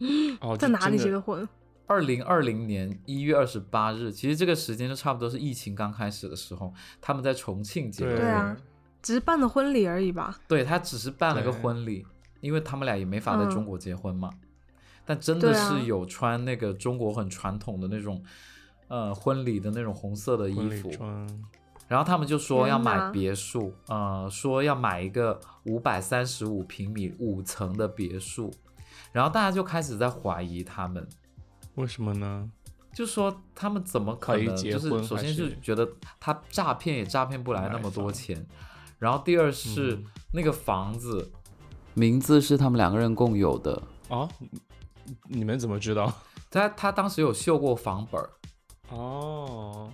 [0.40, 1.48] 哦，在哪里结的婚？
[1.88, 8.14] 二零二零年一月二十八日，其实这个时间就差不多是疫情刚开始的时候，他们在重庆结婚。
[8.14, 8.56] 对啊，
[9.02, 10.38] 只是办了婚礼而已吧？
[10.46, 12.06] 对他只是办了个婚礼，
[12.42, 14.30] 因为他们俩也没法在中国结婚嘛。
[15.06, 18.22] 但真的是有穿那个中国很传统的那种，
[18.88, 20.92] 呃，婚礼的那种红色的衣服。
[21.88, 28.52] 然后他们就说要买别墅，呃，说要买一个五百三十五平米五层的别墅。
[29.10, 31.08] 然后大家就开始在怀疑他们。
[31.78, 32.50] 为什么呢？
[32.92, 34.56] 就说他们怎么可能？
[34.56, 38.44] 就是首先是觉得他诈骗也诈骗不来那么多钱，
[38.98, 40.02] 然后第二是
[40.32, 41.30] 那个房子
[41.94, 44.28] 名字是他们两个人共有的啊？
[45.28, 46.12] 你们怎么知道？
[46.50, 48.30] 他他当时有秀过房本儿
[48.90, 49.88] 哦。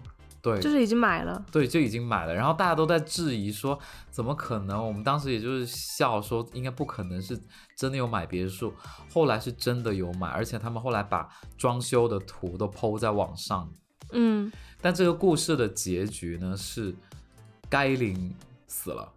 [0.45, 2.35] 对，就是已经买了，对，就已经买了。
[2.35, 3.79] 然后大家都在质疑说，
[4.11, 4.87] 怎么可能？
[4.87, 7.35] 我们当时也就是笑说，应该不可能是
[7.75, 8.71] 真的有买别墅。
[9.11, 11.27] 后来是真的有买，而且他们后来把
[11.57, 13.73] 装修的图都抛在网上。
[14.13, 16.95] 嗯，但这个故事的结局呢是，
[17.71, 18.37] 该林
[18.67, 19.11] 死了，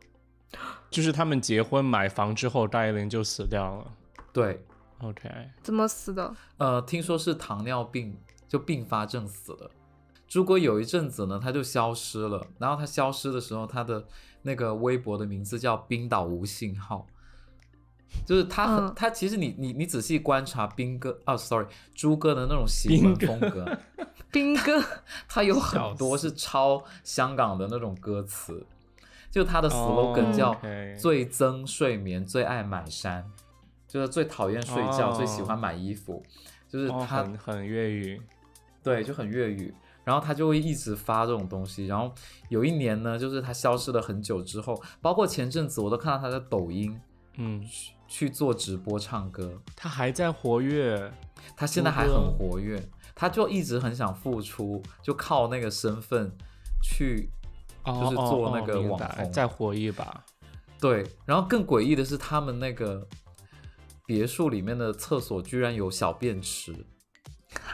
[0.89, 3.91] 就是他们结婚买房之后，盖林就死掉了。
[4.31, 4.65] 对
[4.99, 5.29] ，OK，
[5.61, 6.33] 怎么死的？
[6.55, 8.17] 呃，听说是糖尿病
[8.47, 9.69] 就并发症死的。
[10.27, 12.45] 朱哥有一阵子呢，他就消失了。
[12.59, 14.05] 然后他消失的时候，他的
[14.41, 17.07] 那个微博的名字叫冰岛无信号，
[18.25, 23.77] 就是他很他其实你你你仔细观察兵哥啊，sorry，朱哥的那种喜文风格，
[24.31, 24.83] 兵哥
[25.27, 28.65] 他有 很多是抄香港的那种歌词，
[29.31, 30.53] 就他的 slogan 叫
[30.99, 33.25] 最憎睡眠，最爱买衫，
[33.87, 36.21] 就是最讨厌睡觉，最喜欢买衣服，
[36.69, 38.21] 就是他很很粤语，
[38.83, 39.73] 对，就很粤语。
[40.07, 42.09] 然后他就会一直发这种东西，然后
[42.47, 46.97] 有一年呢，就是他消失了很久之后，包括前阵子我都看到他在抖音，
[47.35, 47.61] 嗯，
[48.07, 51.11] 去做直播唱歌，他还在活跃，
[51.57, 52.81] 他现在还很活跃，
[53.13, 56.31] 他就一直很想复出，就靠那个身份
[56.81, 57.29] 去，
[57.85, 60.23] 就是做那个网红，再火一把。
[60.79, 63.05] 对，然后更诡异的是，他们那个
[64.05, 66.73] 别墅里面的厕所居然有小便池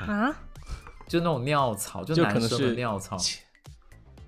[0.08, 0.36] 啊！
[1.14, 3.16] 就那种尿槽，就男生的尿槽，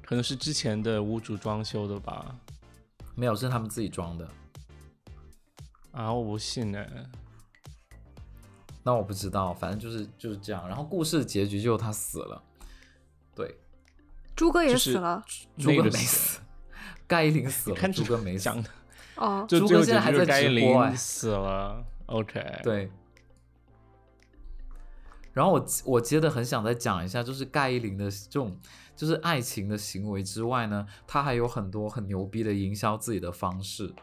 [0.03, 2.35] 可能是之前的屋主装修的吧？
[3.15, 4.29] 没有，是他们自己装的。
[5.89, 6.85] 啊，我不信呢。
[8.83, 10.67] 那我不知道，反正就是就是这样。
[10.67, 12.39] 然后故事结局就他死了，
[13.33, 13.57] 对，
[14.35, 15.25] 朱哥也死了，
[15.57, 16.39] 朱哥没死，
[17.07, 18.47] 盖伊林死了，朱哥没死。
[19.15, 21.83] 哦，朱哥现在还在直播，死了。
[22.05, 22.91] OK，对。
[25.35, 28.57] 然后我我接着很想再讲一下，就是盖伊林的这种
[28.95, 33.93] 就是爱情的行为之外呢，他还有很多很牛逼的营销自己的方式，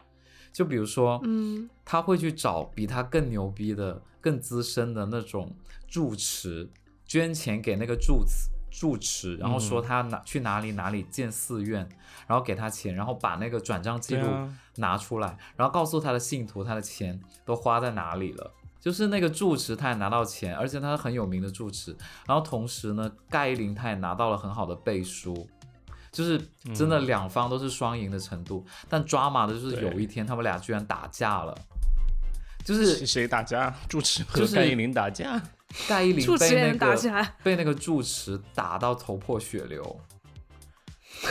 [0.51, 5.55] 就比如说，嗯，他会去找比他更牛逼的、更资深的那种
[5.87, 6.69] 住持，
[7.07, 11.89] 捐钱给那个住持住持，然后说他哪去哪里哪里建寺院，
[12.27, 14.27] 然后给他钱，然后把那个转账记录
[14.75, 18.51] 拿出来，然后告诉他的信徒他的钱都花在哪里了。
[18.83, 21.95] 就是那个住持，他也拿到钱，而且他是很有名的住持。
[22.27, 25.47] 然后同时呢，盖伊林他也拿到了很好的背书，
[26.11, 26.37] 就是
[26.75, 28.65] 真的两方都是双赢的程度。
[28.89, 31.57] 但抓马的就是有一天他们俩居然打架了，
[32.65, 33.73] 就是谁打架？
[33.87, 35.41] 住持和盖伊林打架？
[35.87, 39.81] 盖伊林被那个被那个住持打到头破血流。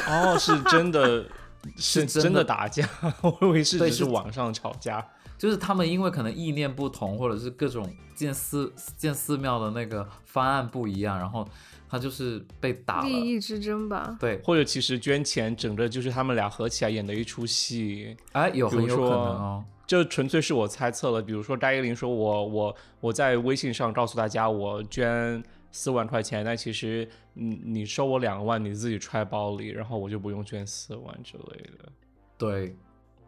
[0.09, 1.26] 哦，是真的，
[1.76, 2.88] 是真的打架，
[3.20, 5.07] 我以为是只是网上吵架。
[5.43, 7.84] 就是他们因为可能意念不同，或者是各种
[8.14, 11.45] 建寺建寺庙的那个方案不一样，然后
[11.88, 13.09] 他就是被打了。
[13.09, 14.16] 利益之争吧。
[14.20, 18.16] 对，或者其实捐钱整个就是他们俩合起来演的一出戏。
[18.30, 19.64] 哎，有很有可能哦。
[19.84, 21.20] 这纯粹是我猜测了。
[21.20, 31.93] 比如说张一林说我我我在微信上告诉大家我捐四万块钱，但其实你你收我两万，你自己揣包里，然后我就不用捐四万之类的。
[32.38, 32.76] 对。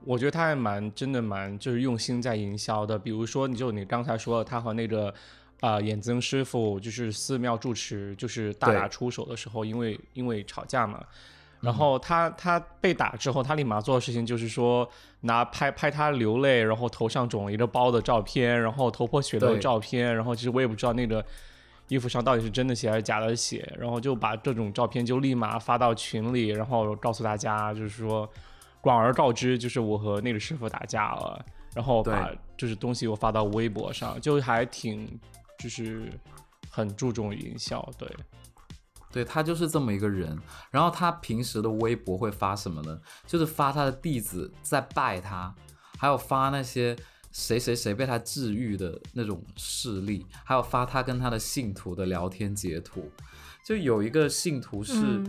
[0.07, 5.13] 我觉得他还蛮真的蛮就是用心在营销的，比如说你就你刚才说他和那个
[5.61, 11.03] 啊眼增师傅就是寺庙住持就是大打出手的时候，因为因为吵架嘛，
[11.61, 14.87] 然后他他被打之后，他立马做的事情就是说
[15.21, 21.25] 拿拍拍他流泪，然后头上肿了一个包的照片，然后头破血流的照片，然后其实我也不知道那个
[21.89, 28.29] 衣服上到底是真的血还是假的血，然后就把这种照片就立马发到群里，然后告诉大家就是说。
[28.85, 31.43] 广而告之，就是我和那个师傅打架了，
[31.75, 35.19] 然后把就是东西又发到微博上，就还挺
[35.59, 36.13] 就是
[36.69, 38.07] 很注重营销，对，
[39.11, 40.39] 对他就是这么一个人。
[40.71, 43.01] 然后他平时的微博会发什么呢？
[43.27, 45.55] 就是发他的弟子在拜他，
[45.97, 46.95] 还有发那些
[47.33, 53.11] 谁谁谁被他治愈的那种事例，还有发他跟他的信徒的聊天截图。
[53.65, 55.25] 就有一个信徒是。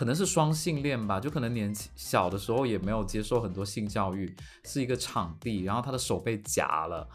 [0.00, 4.34] 可能是双性恋吧，就可能年轻小的时候也没有接受很多性教育，
[4.64, 7.06] 是一个场地，然后他的手被夹了，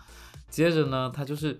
[0.51, 1.59] 接着呢，他就是，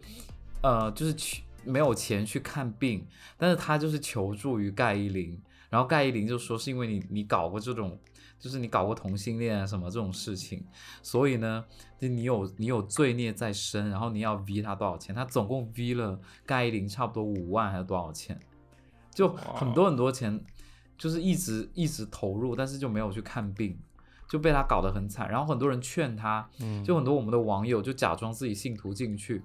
[0.62, 3.08] 呃，就是去没有钱去看病，
[3.40, 5.36] 但是他就是求助于盖伊林，
[5.72, 7.98] 然后盖伊林就说是因为你你搞过这种，
[8.40, 10.64] 就是你搞过同性恋啊什么这种事情，
[11.02, 11.66] 所以呢，
[12.00, 15.16] 就你有你有罪孽在身，然后你要 V 他多少钱？
[15.16, 18.40] 他总共 V 了盖伊林差不多五万还是多少钱？
[19.12, 20.40] 就很多很多钱。
[20.98, 23.78] 就是一直一直投入，但是就没有去看病，
[24.30, 25.30] 就被他搞得很惨。
[25.30, 26.50] 然后很多人劝他，
[26.86, 29.44] 就很多我们的网友就假装自己信徒进去，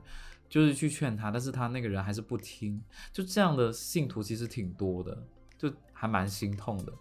[0.49, 2.81] 就是去劝他，但是他那个人还是不听。
[3.13, 5.27] 就这样的信徒其实挺多的，
[5.59, 6.93] 就还蛮心痛的。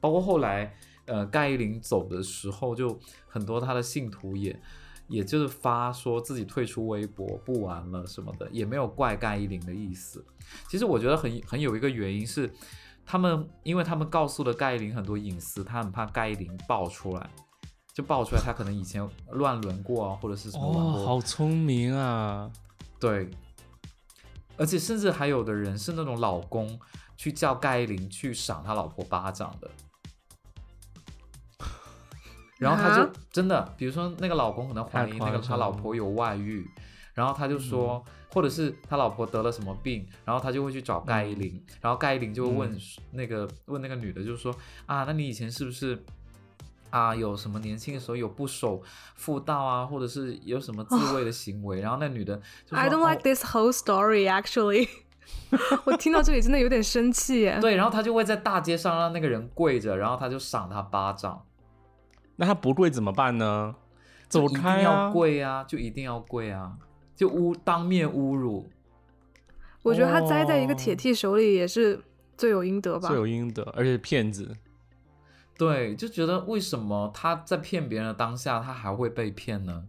[0.00, 0.74] 包括后来，
[1.06, 4.60] 呃，盖伊林走的时候，就很多他的信徒也
[5.08, 10.24] 也就是发说自己退出微博不玩了什么的，也没有怪盖伊林的意思。
[10.68, 12.48] 其实我觉得很很有一个原因是。
[13.10, 17.30] 他们，因为他们告诉了盖伊林很多隐私，他很怕盖伊林爆出来，
[17.94, 20.66] 就爆出来他可能以前乱伦过啊，或者是什么。
[20.66, 22.50] 哦，好聪明啊！
[23.00, 23.30] 对，
[24.58, 26.78] 而且甚至还有的人是那种老公
[27.16, 29.70] 去叫盖伊林去赏他老婆巴掌的，
[32.58, 36.68] 然后他就真的，比如说那个老公可能怀疑那个他老婆有外遇，
[37.18, 38.02] 然后他就说。
[38.30, 42.78] 或者是他老婆得了什么病，然后他就会去找盖伊林，然后盖伊林就会问
[43.12, 44.54] 那个问那个女的，就是说
[44.84, 45.98] 啊，那你以前是不是
[46.90, 48.82] 啊有什么年轻的时候有不守
[49.14, 51.80] 妇道啊，或者是有什么自慰的行为？
[51.80, 52.38] 然后那女的
[52.70, 54.86] ，I don't like this whole story actually。
[55.84, 57.58] 我听到这里真的有点生气耶。
[57.62, 61.42] 对，然后他就会在大街上让那个人跪着，然后他就赏他巴掌。
[62.36, 63.74] 那他不跪怎么办呢？
[64.28, 65.06] 走开啊！
[65.06, 66.76] 要跪啊，就一定要跪啊。
[67.18, 68.64] 就侮当面侮辱，
[69.82, 72.00] 我觉得他栽在一个铁 T 手里也是
[72.36, 73.16] 罪有应得吧罪。
[73.16, 74.54] 有应得，而且是骗子。
[75.56, 79.86] 对，就觉得为什么他在骗别人的当下，他还会被骗呢？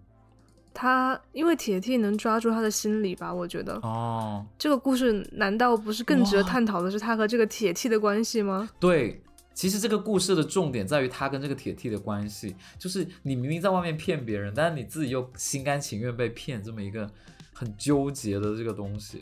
[0.73, 8.67] 他因为铁 T 能抓住他的心理吧，我觉得哦，这个故事难道不是更值得探讨的是他和这个铁 T 的关系吗？
[8.79, 9.21] 对，
[9.59, 17.11] 其实这个故事的重点在于他跟这个铁 T 的关系，就是你明明在外面骗别人，但是你自己又心甘情愿被骗，这么一个
[17.51, 19.21] 很纠结的这个东西。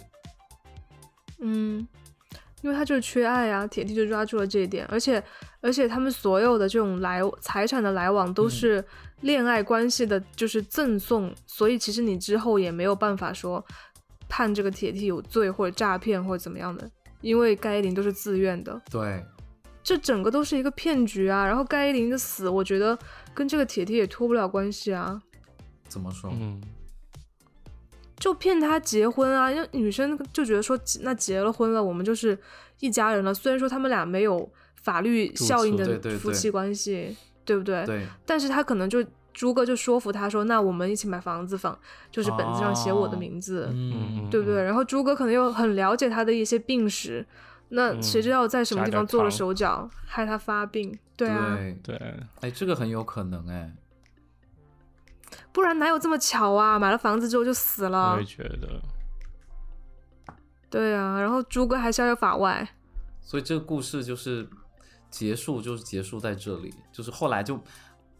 [1.39, 1.87] 嗯，
[2.61, 5.23] 因为他就是缺爱啊，铁 T 就抓住了这一点，而且
[5.59, 8.85] 而且他们所有的这种来财产的来往都嗯是
[9.21, 13.65] 恋爱关系的，就是赠送，所以其实你之后也没有办法说
[14.29, 16.87] 判这个铁 T 有罪或者诈骗或者怎么样的，
[17.21, 19.25] 因为盖伊琳都是自愿的，对，
[19.87, 21.45] 这整个都是一个骗局啊。
[21.45, 22.99] 然后盖伊琳的死，我觉得
[23.33, 25.21] 跟这个铁铁也脱不了关系啊。
[25.87, 26.29] 怎么说？
[26.33, 26.61] 嗯，
[28.19, 32.37] 就骗他结婚啊，因为女生就觉得说，那结了婚了，我们就是
[32.81, 33.33] 一家人了。
[33.33, 37.15] 虽然说他们俩没有法律效应的夫妻关系，
[37.45, 37.85] 对不对？
[37.85, 39.01] 对，但是他可能就
[39.33, 41.79] 朱哥就说服他说，那我们一起买房子房，
[42.11, 44.61] 就是本子上写我的名字，嗯，对不对？
[44.61, 47.25] 然后朱哥可能又很了解他的一些病史，
[47.69, 50.97] 那嗯谁知道在什么地方做了手脚，害他发病？
[51.15, 53.73] 对啊，对，对，哎，这个很有可能哎。
[55.51, 56.77] 不然哪有这么巧啊？
[56.77, 58.81] 买了房子之后就死了我也，觉得。
[60.69, 62.67] 对啊，然后朱哥还逍遥法外。
[63.21, 64.47] 所以这个故事就是
[65.09, 67.59] 结束，就是结束在这里，就是后来就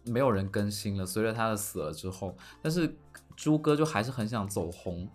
[0.04, 1.06] 没有人更新了。
[1.06, 2.98] 随着他的死了之后，但是
[3.36, 5.08] 朱哥就还是很想走红，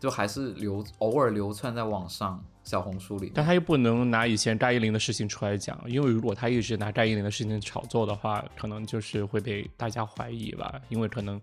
[0.00, 3.32] 就还是流偶尔流窜在网上小红书里。
[3.34, 11.40] 但他又不能拿以前扎依林的事情出来讲，因为如果他一直拿扎依林的事情炒作的话，可能就是会被大家怀疑吧，因为可能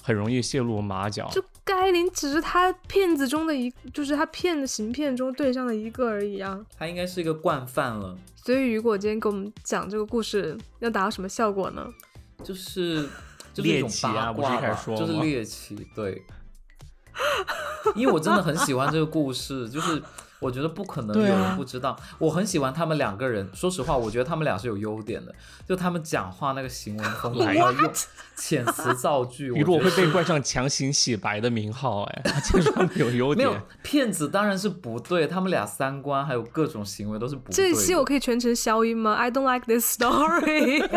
[0.00, 1.28] 很容易泄露马脚。
[1.32, 6.64] 就盖琳只是他骗子中的一，就是他骗的行骗中对象的一个而已啊。
[6.78, 11.86] 他应该是一个惯犯了，所以雨果今天给我们讲这个故事，要达到什么效果呢？
[12.44, 13.08] 就是
[13.52, 16.22] 就是一种猎奇啊八卦吧不是一开始说就是猎奇，对。
[17.96, 20.00] 因为我真的很喜欢这个故事，就是
[20.40, 21.96] 我觉得不可能有人不知道。
[22.18, 25.34] 我很喜欢他们两个人，说实话，我觉得他们俩是有优点的，
[25.66, 27.92] 就他们讲话那个行文风格， 要用
[28.38, 33.62] 遣词造句，我雨果觉得会被冠上强行洗白的名号，哎，他这上有优 没有点。
[33.82, 37.56] 骗子当然是不对，他们俩三观还有各种行为都是不对的。
[37.56, 40.88] 这一期我可以全程消音吗？I don't like this story，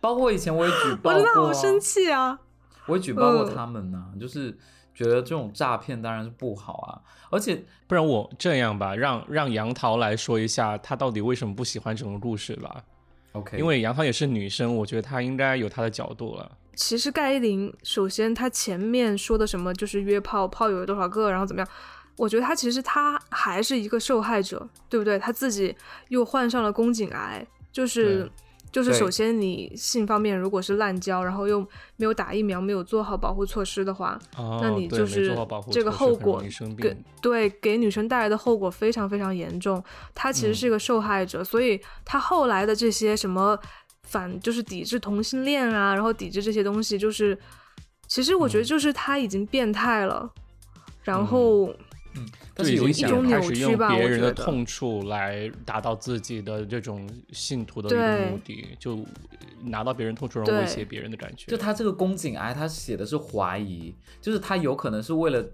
[0.00, 2.38] 包括以前我也举报过我真的过、啊，好生气啊！
[2.86, 4.56] 我也举报过嗯他们呢、就是
[5.02, 12.84] 觉得这种诈骗当然是不好啊，而且不然我这样吧，让让杨桃来说一下，她到底为什么不喜欢这种故事吧
[13.32, 16.52] ？OK，因为杨桃也是女生，我觉得她应该有她的角度了。
[16.74, 21.68] 其实盖伊琳，首先她前面说的什么就是约炮，炮友有多少个，然后怎么样？
[22.16, 25.18] 我觉得她其实她还是一个受害者，对不对？
[25.18, 25.74] 她自己
[26.08, 28.30] 又患上了宫颈癌，就是对
[28.72, 31.60] 就是首先你性方面如果是滥交，然后又
[31.96, 35.36] 没有打疫苗，没有做好保护措施的话，哦，那你就是
[35.70, 36.42] 这个后果。
[37.20, 39.82] 对给女生带来的后果非常非常严重。
[40.14, 43.58] 她其实是一个受害者，所以她后来的这些什么
[44.04, 47.38] 反就是抵制同性恋啊，然后抵制这些东西，就是
[48.06, 50.30] 其实我觉得就是她已经变态了。
[51.02, 51.74] 然后，
[52.14, 52.22] 对，
[52.54, 58.98] 但是有一想一种扭开始用曲吧别人的痛处来达到自己的这种信徒的一个目的，就
[59.62, 61.46] 拿到别人痛处，然后威胁别人的感觉。
[61.46, 65.44] 就他这个宫颈癌，他写的是怀疑，就是他有可能是为了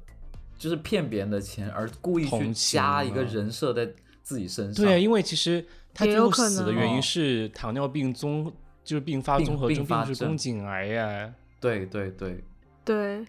[0.58, 3.88] 就是骗别人的钱而故意去加一个啊人设在
[4.22, 4.84] 自己身上。
[4.84, 8.52] 对，因为其实他最后也有可能死的原因哦是糖尿病综，
[8.82, 11.34] 就是并发综合症，并发是宫颈癌呀。
[11.60, 12.42] 对对对。
[12.84, 13.24] 对，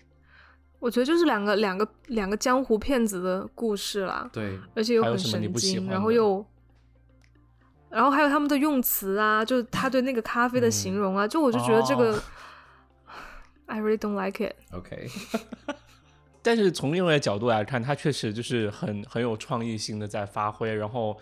[0.79, 4.29] 我觉得就是两个两个两个江湖骗子的故事啦。
[4.31, 6.45] 对，而且又很神经，然后又，
[7.89, 12.19] 然后还有他们的用词啊，就是他对那个咖啡的形嗯容啊，就我就觉得这个、哦
[13.65, 14.55] I really don't like it。
[14.71, 15.09] OK，
[16.41, 21.17] 但是从另外一个角度来看，他确实就是很很有创意性的在发挥，然后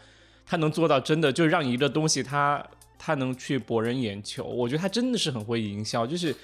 [0.45, 2.63] 他能做到真的就让一个东西他
[2.99, 6.35] 他能去博人眼球，我觉得他真的是很会营销，就是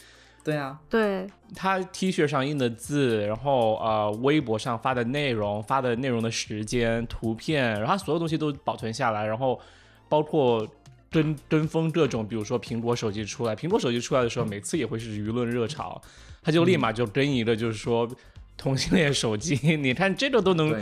[0.43, 1.27] 对啊，对。
[1.55, 9.59] 他 T 恤上印的字，然后呃微博上发的内容、发的内容的时间、图片，然后他所有东西都保存下来，然后
[10.07, 10.67] 包括
[11.11, 16.01] 跟跟风各种，比如说苹果手机出来，苹果手机出来的时候，每次也会是舆论热潮，
[16.41, 18.09] 他就立马就跟一个就是说
[18.55, 20.73] 同性恋手机， 你看这个都能，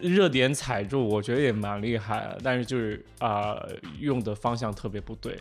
[0.00, 3.68] 热点踩住，我觉得也蛮厉害的，但是就是啊、呃
[4.00, 5.38] 用的方向特别不对。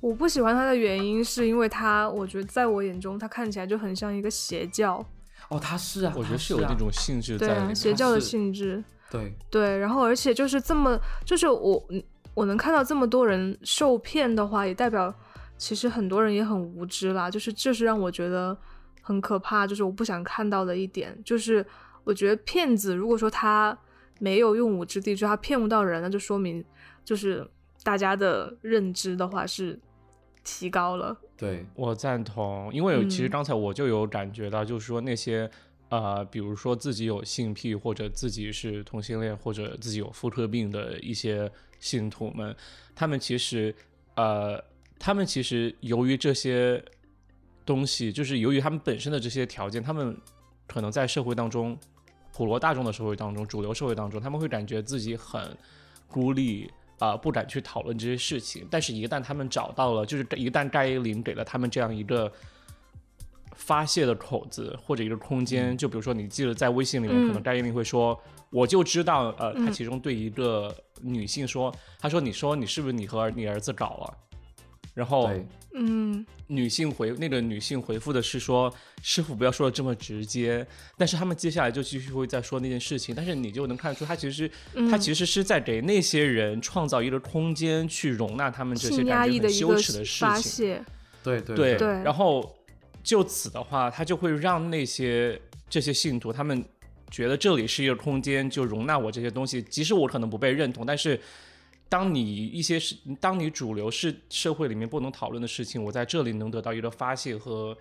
[0.00, 5.04] 我不喜欢他的原因是因为他，我觉得在我眼中他看起来就很像一个邪教，
[5.48, 7.74] 哦，他是啊，我觉得是有那种性质对啊，在。
[7.74, 8.82] 邪教的性质。
[9.10, 11.82] 对对，然后而且就是这么，就是我
[12.34, 15.12] 我能看到这么多人受骗的话，也代表
[15.56, 17.30] 其实很多人也很无知啦。
[17.30, 18.54] 就是这是让我觉得
[19.00, 21.18] 很可怕，就是我不想看到的一点。
[21.24, 21.64] 就是
[22.04, 23.76] 我觉得骗子如果说他
[24.18, 26.62] 没有用武之地，就他骗不到人，那就说明
[27.02, 27.48] 就是
[27.82, 29.80] 大家的认知的话是
[30.48, 31.16] 提高了。
[31.36, 35.50] 对我赞同，因为其实刚才我就有感觉到，就是说那些。
[35.90, 42.54] 呃，比如说自己有性癖，或者自己是同性恋，或者自己有妇科病的一些信徒们，
[42.94, 43.74] 他们其实，
[44.14, 44.62] 呃，
[44.98, 46.84] 他们其实由于这些
[47.64, 50.14] 东西，就是由于他们本身的这些条件，他们
[50.66, 51.74] 可能在社会当中，
[52.34, 55.56] 普罗大众的社会当中，主流社会当中，他们会感觉自己很
[56.06, 58.66] 孤立啊，不敢去讨论这些事情。
[58.70, 62.32] 但是，一旦他们找到了，就是一旦盖伊林给了他们这样一个。
[63.54, 68.16] 发泄的口子或者一个空间，就比如说你记得在微信里面，可能盖伊林会说，
[68.50, 70.72] 我就知道，呃，他其中对一个
[71.02, 74.16] 女性说，他说，你说你是不是你和你儿子搞了？
[74.98, 75.30] 然后，
[75.74, 80.66] 嗯，女性回那个女性回复的是说，师傅不要说的这么直接。
[80.96, 84.50] 但是他们接下来就继续会再说那件事情，但是你就能看出，他其实
[84.90, 90.84] 他其实是在给那些人创造一个空间，去容纳他们这些感觉很羞耻的事情。
[91.22, 92.54] 对对对对，然后。
[93.00, 95.40] 就此的话，他就会让那些
[95.70, 96.62] 这些信徒，他们
[97.10, 99.62] 觉得这里是一个空间，就容纳我这些东西。
[99.62, 101.18] 即使我可能不被认同，但是
[101.88, 107.76] 当你一些是，当你主流是社会里面不能讨论的事情，我在这里能得到一个发泄和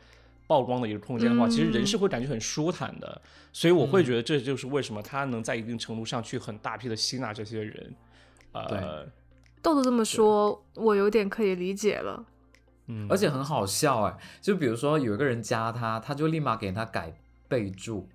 [0.48, 3.22] 曝光的一个空间的话，其实人是会感觉很舒坦的。
[3.52, 7.94] 所以我会觉得这就是为什么他能在一定程度上去很大批的吸纳这些人。
[8.54, 9.04] 呃，
[9.62, 12.26] 豆豆这么说，我有点可以理解了。
[12.86, 18.08] 嗯，而且很好笑哎，就比如说有一个人加他，他就立马给他改备注，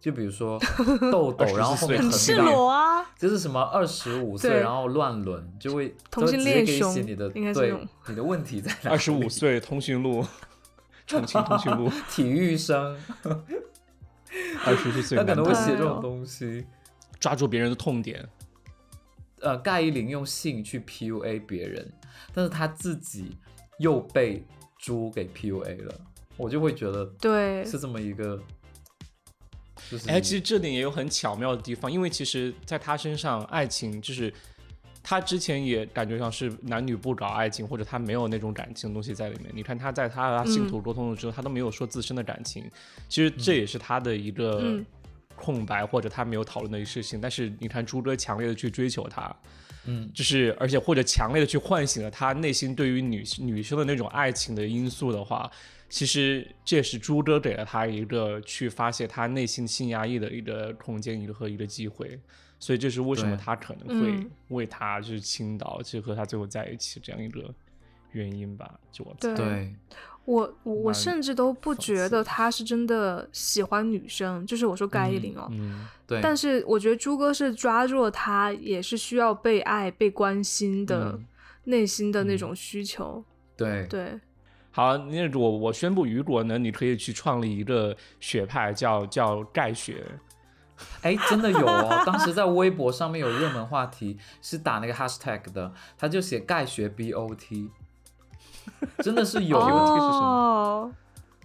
[0.00, 0.58] 就比如说
[1.10, 7.74] 痘痘，然后后面赤裸啊，就是什么二十五岁，然后乱伦，就会同性恋写你的对
[8.08, 8.90] 你的问题在哪？
[8.90, 10.24] 二十五岁通讯录，
[11.06, 12.96] 重庆通讯录，体育生，
[14.64, 16.64] 二十岁，他可能会写这种东西，
[17.18, 18.28] 抓住别人的痛点。
[19.40, 21.92] 呃，盖伊林用性去 PUA 别人，
[22.32, 23.36] 但是他自己。
[23.78, 24.42] 又被
[24.78, 25.94] 猪给 PUA 了，
[26.38, 27.62] 我就会觉得对。
[27.66, 28.40] 是这么一个，
[30.06, 34.32] 哎，其实这点也有很巧妙的地方，因为其实在他身上，爱情就是
[35.02, 39.50] 他之前也感觉上是男女不搞爱情，或者他没有那种感情的东西在里面。
[39.54, 42.64] 你看他在他和他信徒沟通的时候，他都没有说自身的感情，
[43.08, 44.82] 其实这也是他的一个
[45.34, 47.20] 空白，或者他没有讨论的一个事情。
[47.20, 49.34] 但是你看朱哥强烈的去追求他。
[49.86, 55.50] 嗯，就是而且或者强烈的去唤醒了他内心对于女女生的那种爱情的因素的话，
[55.88, 62.18] 其实这也是朱哥给了他一个去发泄他内心性压抑的一个空间，一个和一个机会。
[62.58, 67.54] 所以这是为什么他可能会为他就是倾倒，去和他最后在一起这样一个
[68.12, 68.80] 原因吧？
[68.90, 69.72] 就我对。
[70.26, 76.20] 我我我甚至都不觉得他是真的喜欢女生，就是我说盖伊林哦，嗯，对。
[76.20, 81.18] 但是我觉得朱哥是抓住了他也是需要被爱、被关心的
[81.64, 83.24] 内心的那种需求。
[83.56, 84.20] 对对。
[84.72, 90.04] 好，那我我宣布，雨果呢，你可以去创立一个学派，叫叫盖学。
[91.00, 92.02] 哎，真的有哦！
[92.04, 97.70] 当时在微博上面有热门话题是打那个 hashtag 的，他就写盖学 BOT。
[98.98, 100.92] 真的是有 B O T 是什么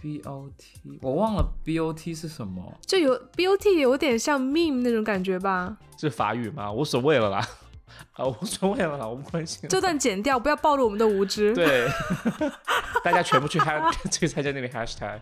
[0.02, 2.74] ？B O T 我忘了 B O T 是什么？
[2.86, 5.78] 就有 B O T 有点像 meme 那种感觉吧？
[5.98, 6.72] 是法语吗？
[6.72, 7.48] 无所谓了啦，
[8.14, 9.70] 啊，无所谓了啦，我不关心。
[9.70, 11.54] 这段剪掉，不要暴露我们的无知。
[11.54, 11.88] 对，
[13.04, 15.20] 大家全部去 hash 去参加那个 hashtag。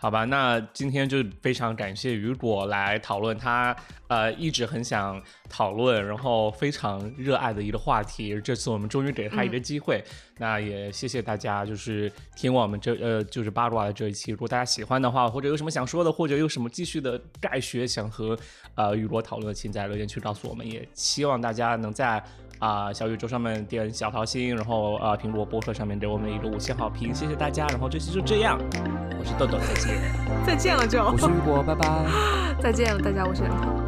[0.00, 3.74] 好吧，那今天就非常感谢雨果来讨论他
[4.06, 8.40] 呃一直很想讨论，然后非常热爱的一个话题。
[8.40, 10.04] 这次我们终于给他一个机会，
[10.38, 14.30] 那也谢谢大家，就是听我们这呃就是八卦的这一期。
[14.30, 18.38] 如果大家喜欢的话，或者有什么想说的，或者有什么继续的概学想和
[18.76, 20.64] 呃雨果讨论的，请在留言区告诉我们。
[20.64, 22.22] 也希望大家能在。
[22.58, 27.66] 啊，小宇宙上面点小桃心，然后啊，苹果播客上面给我们一个五星好评，谢谢大家。
[27.68, 28.58] 然后这期就这样，
[29.18, 29.94] 我是豆豆，再见，
[30.46, 31.02] 再见了就。
[31.02, 31.88] 我是雨果，拜拜。
[32.60, 33.87] 再见了，大家，我是杨桃。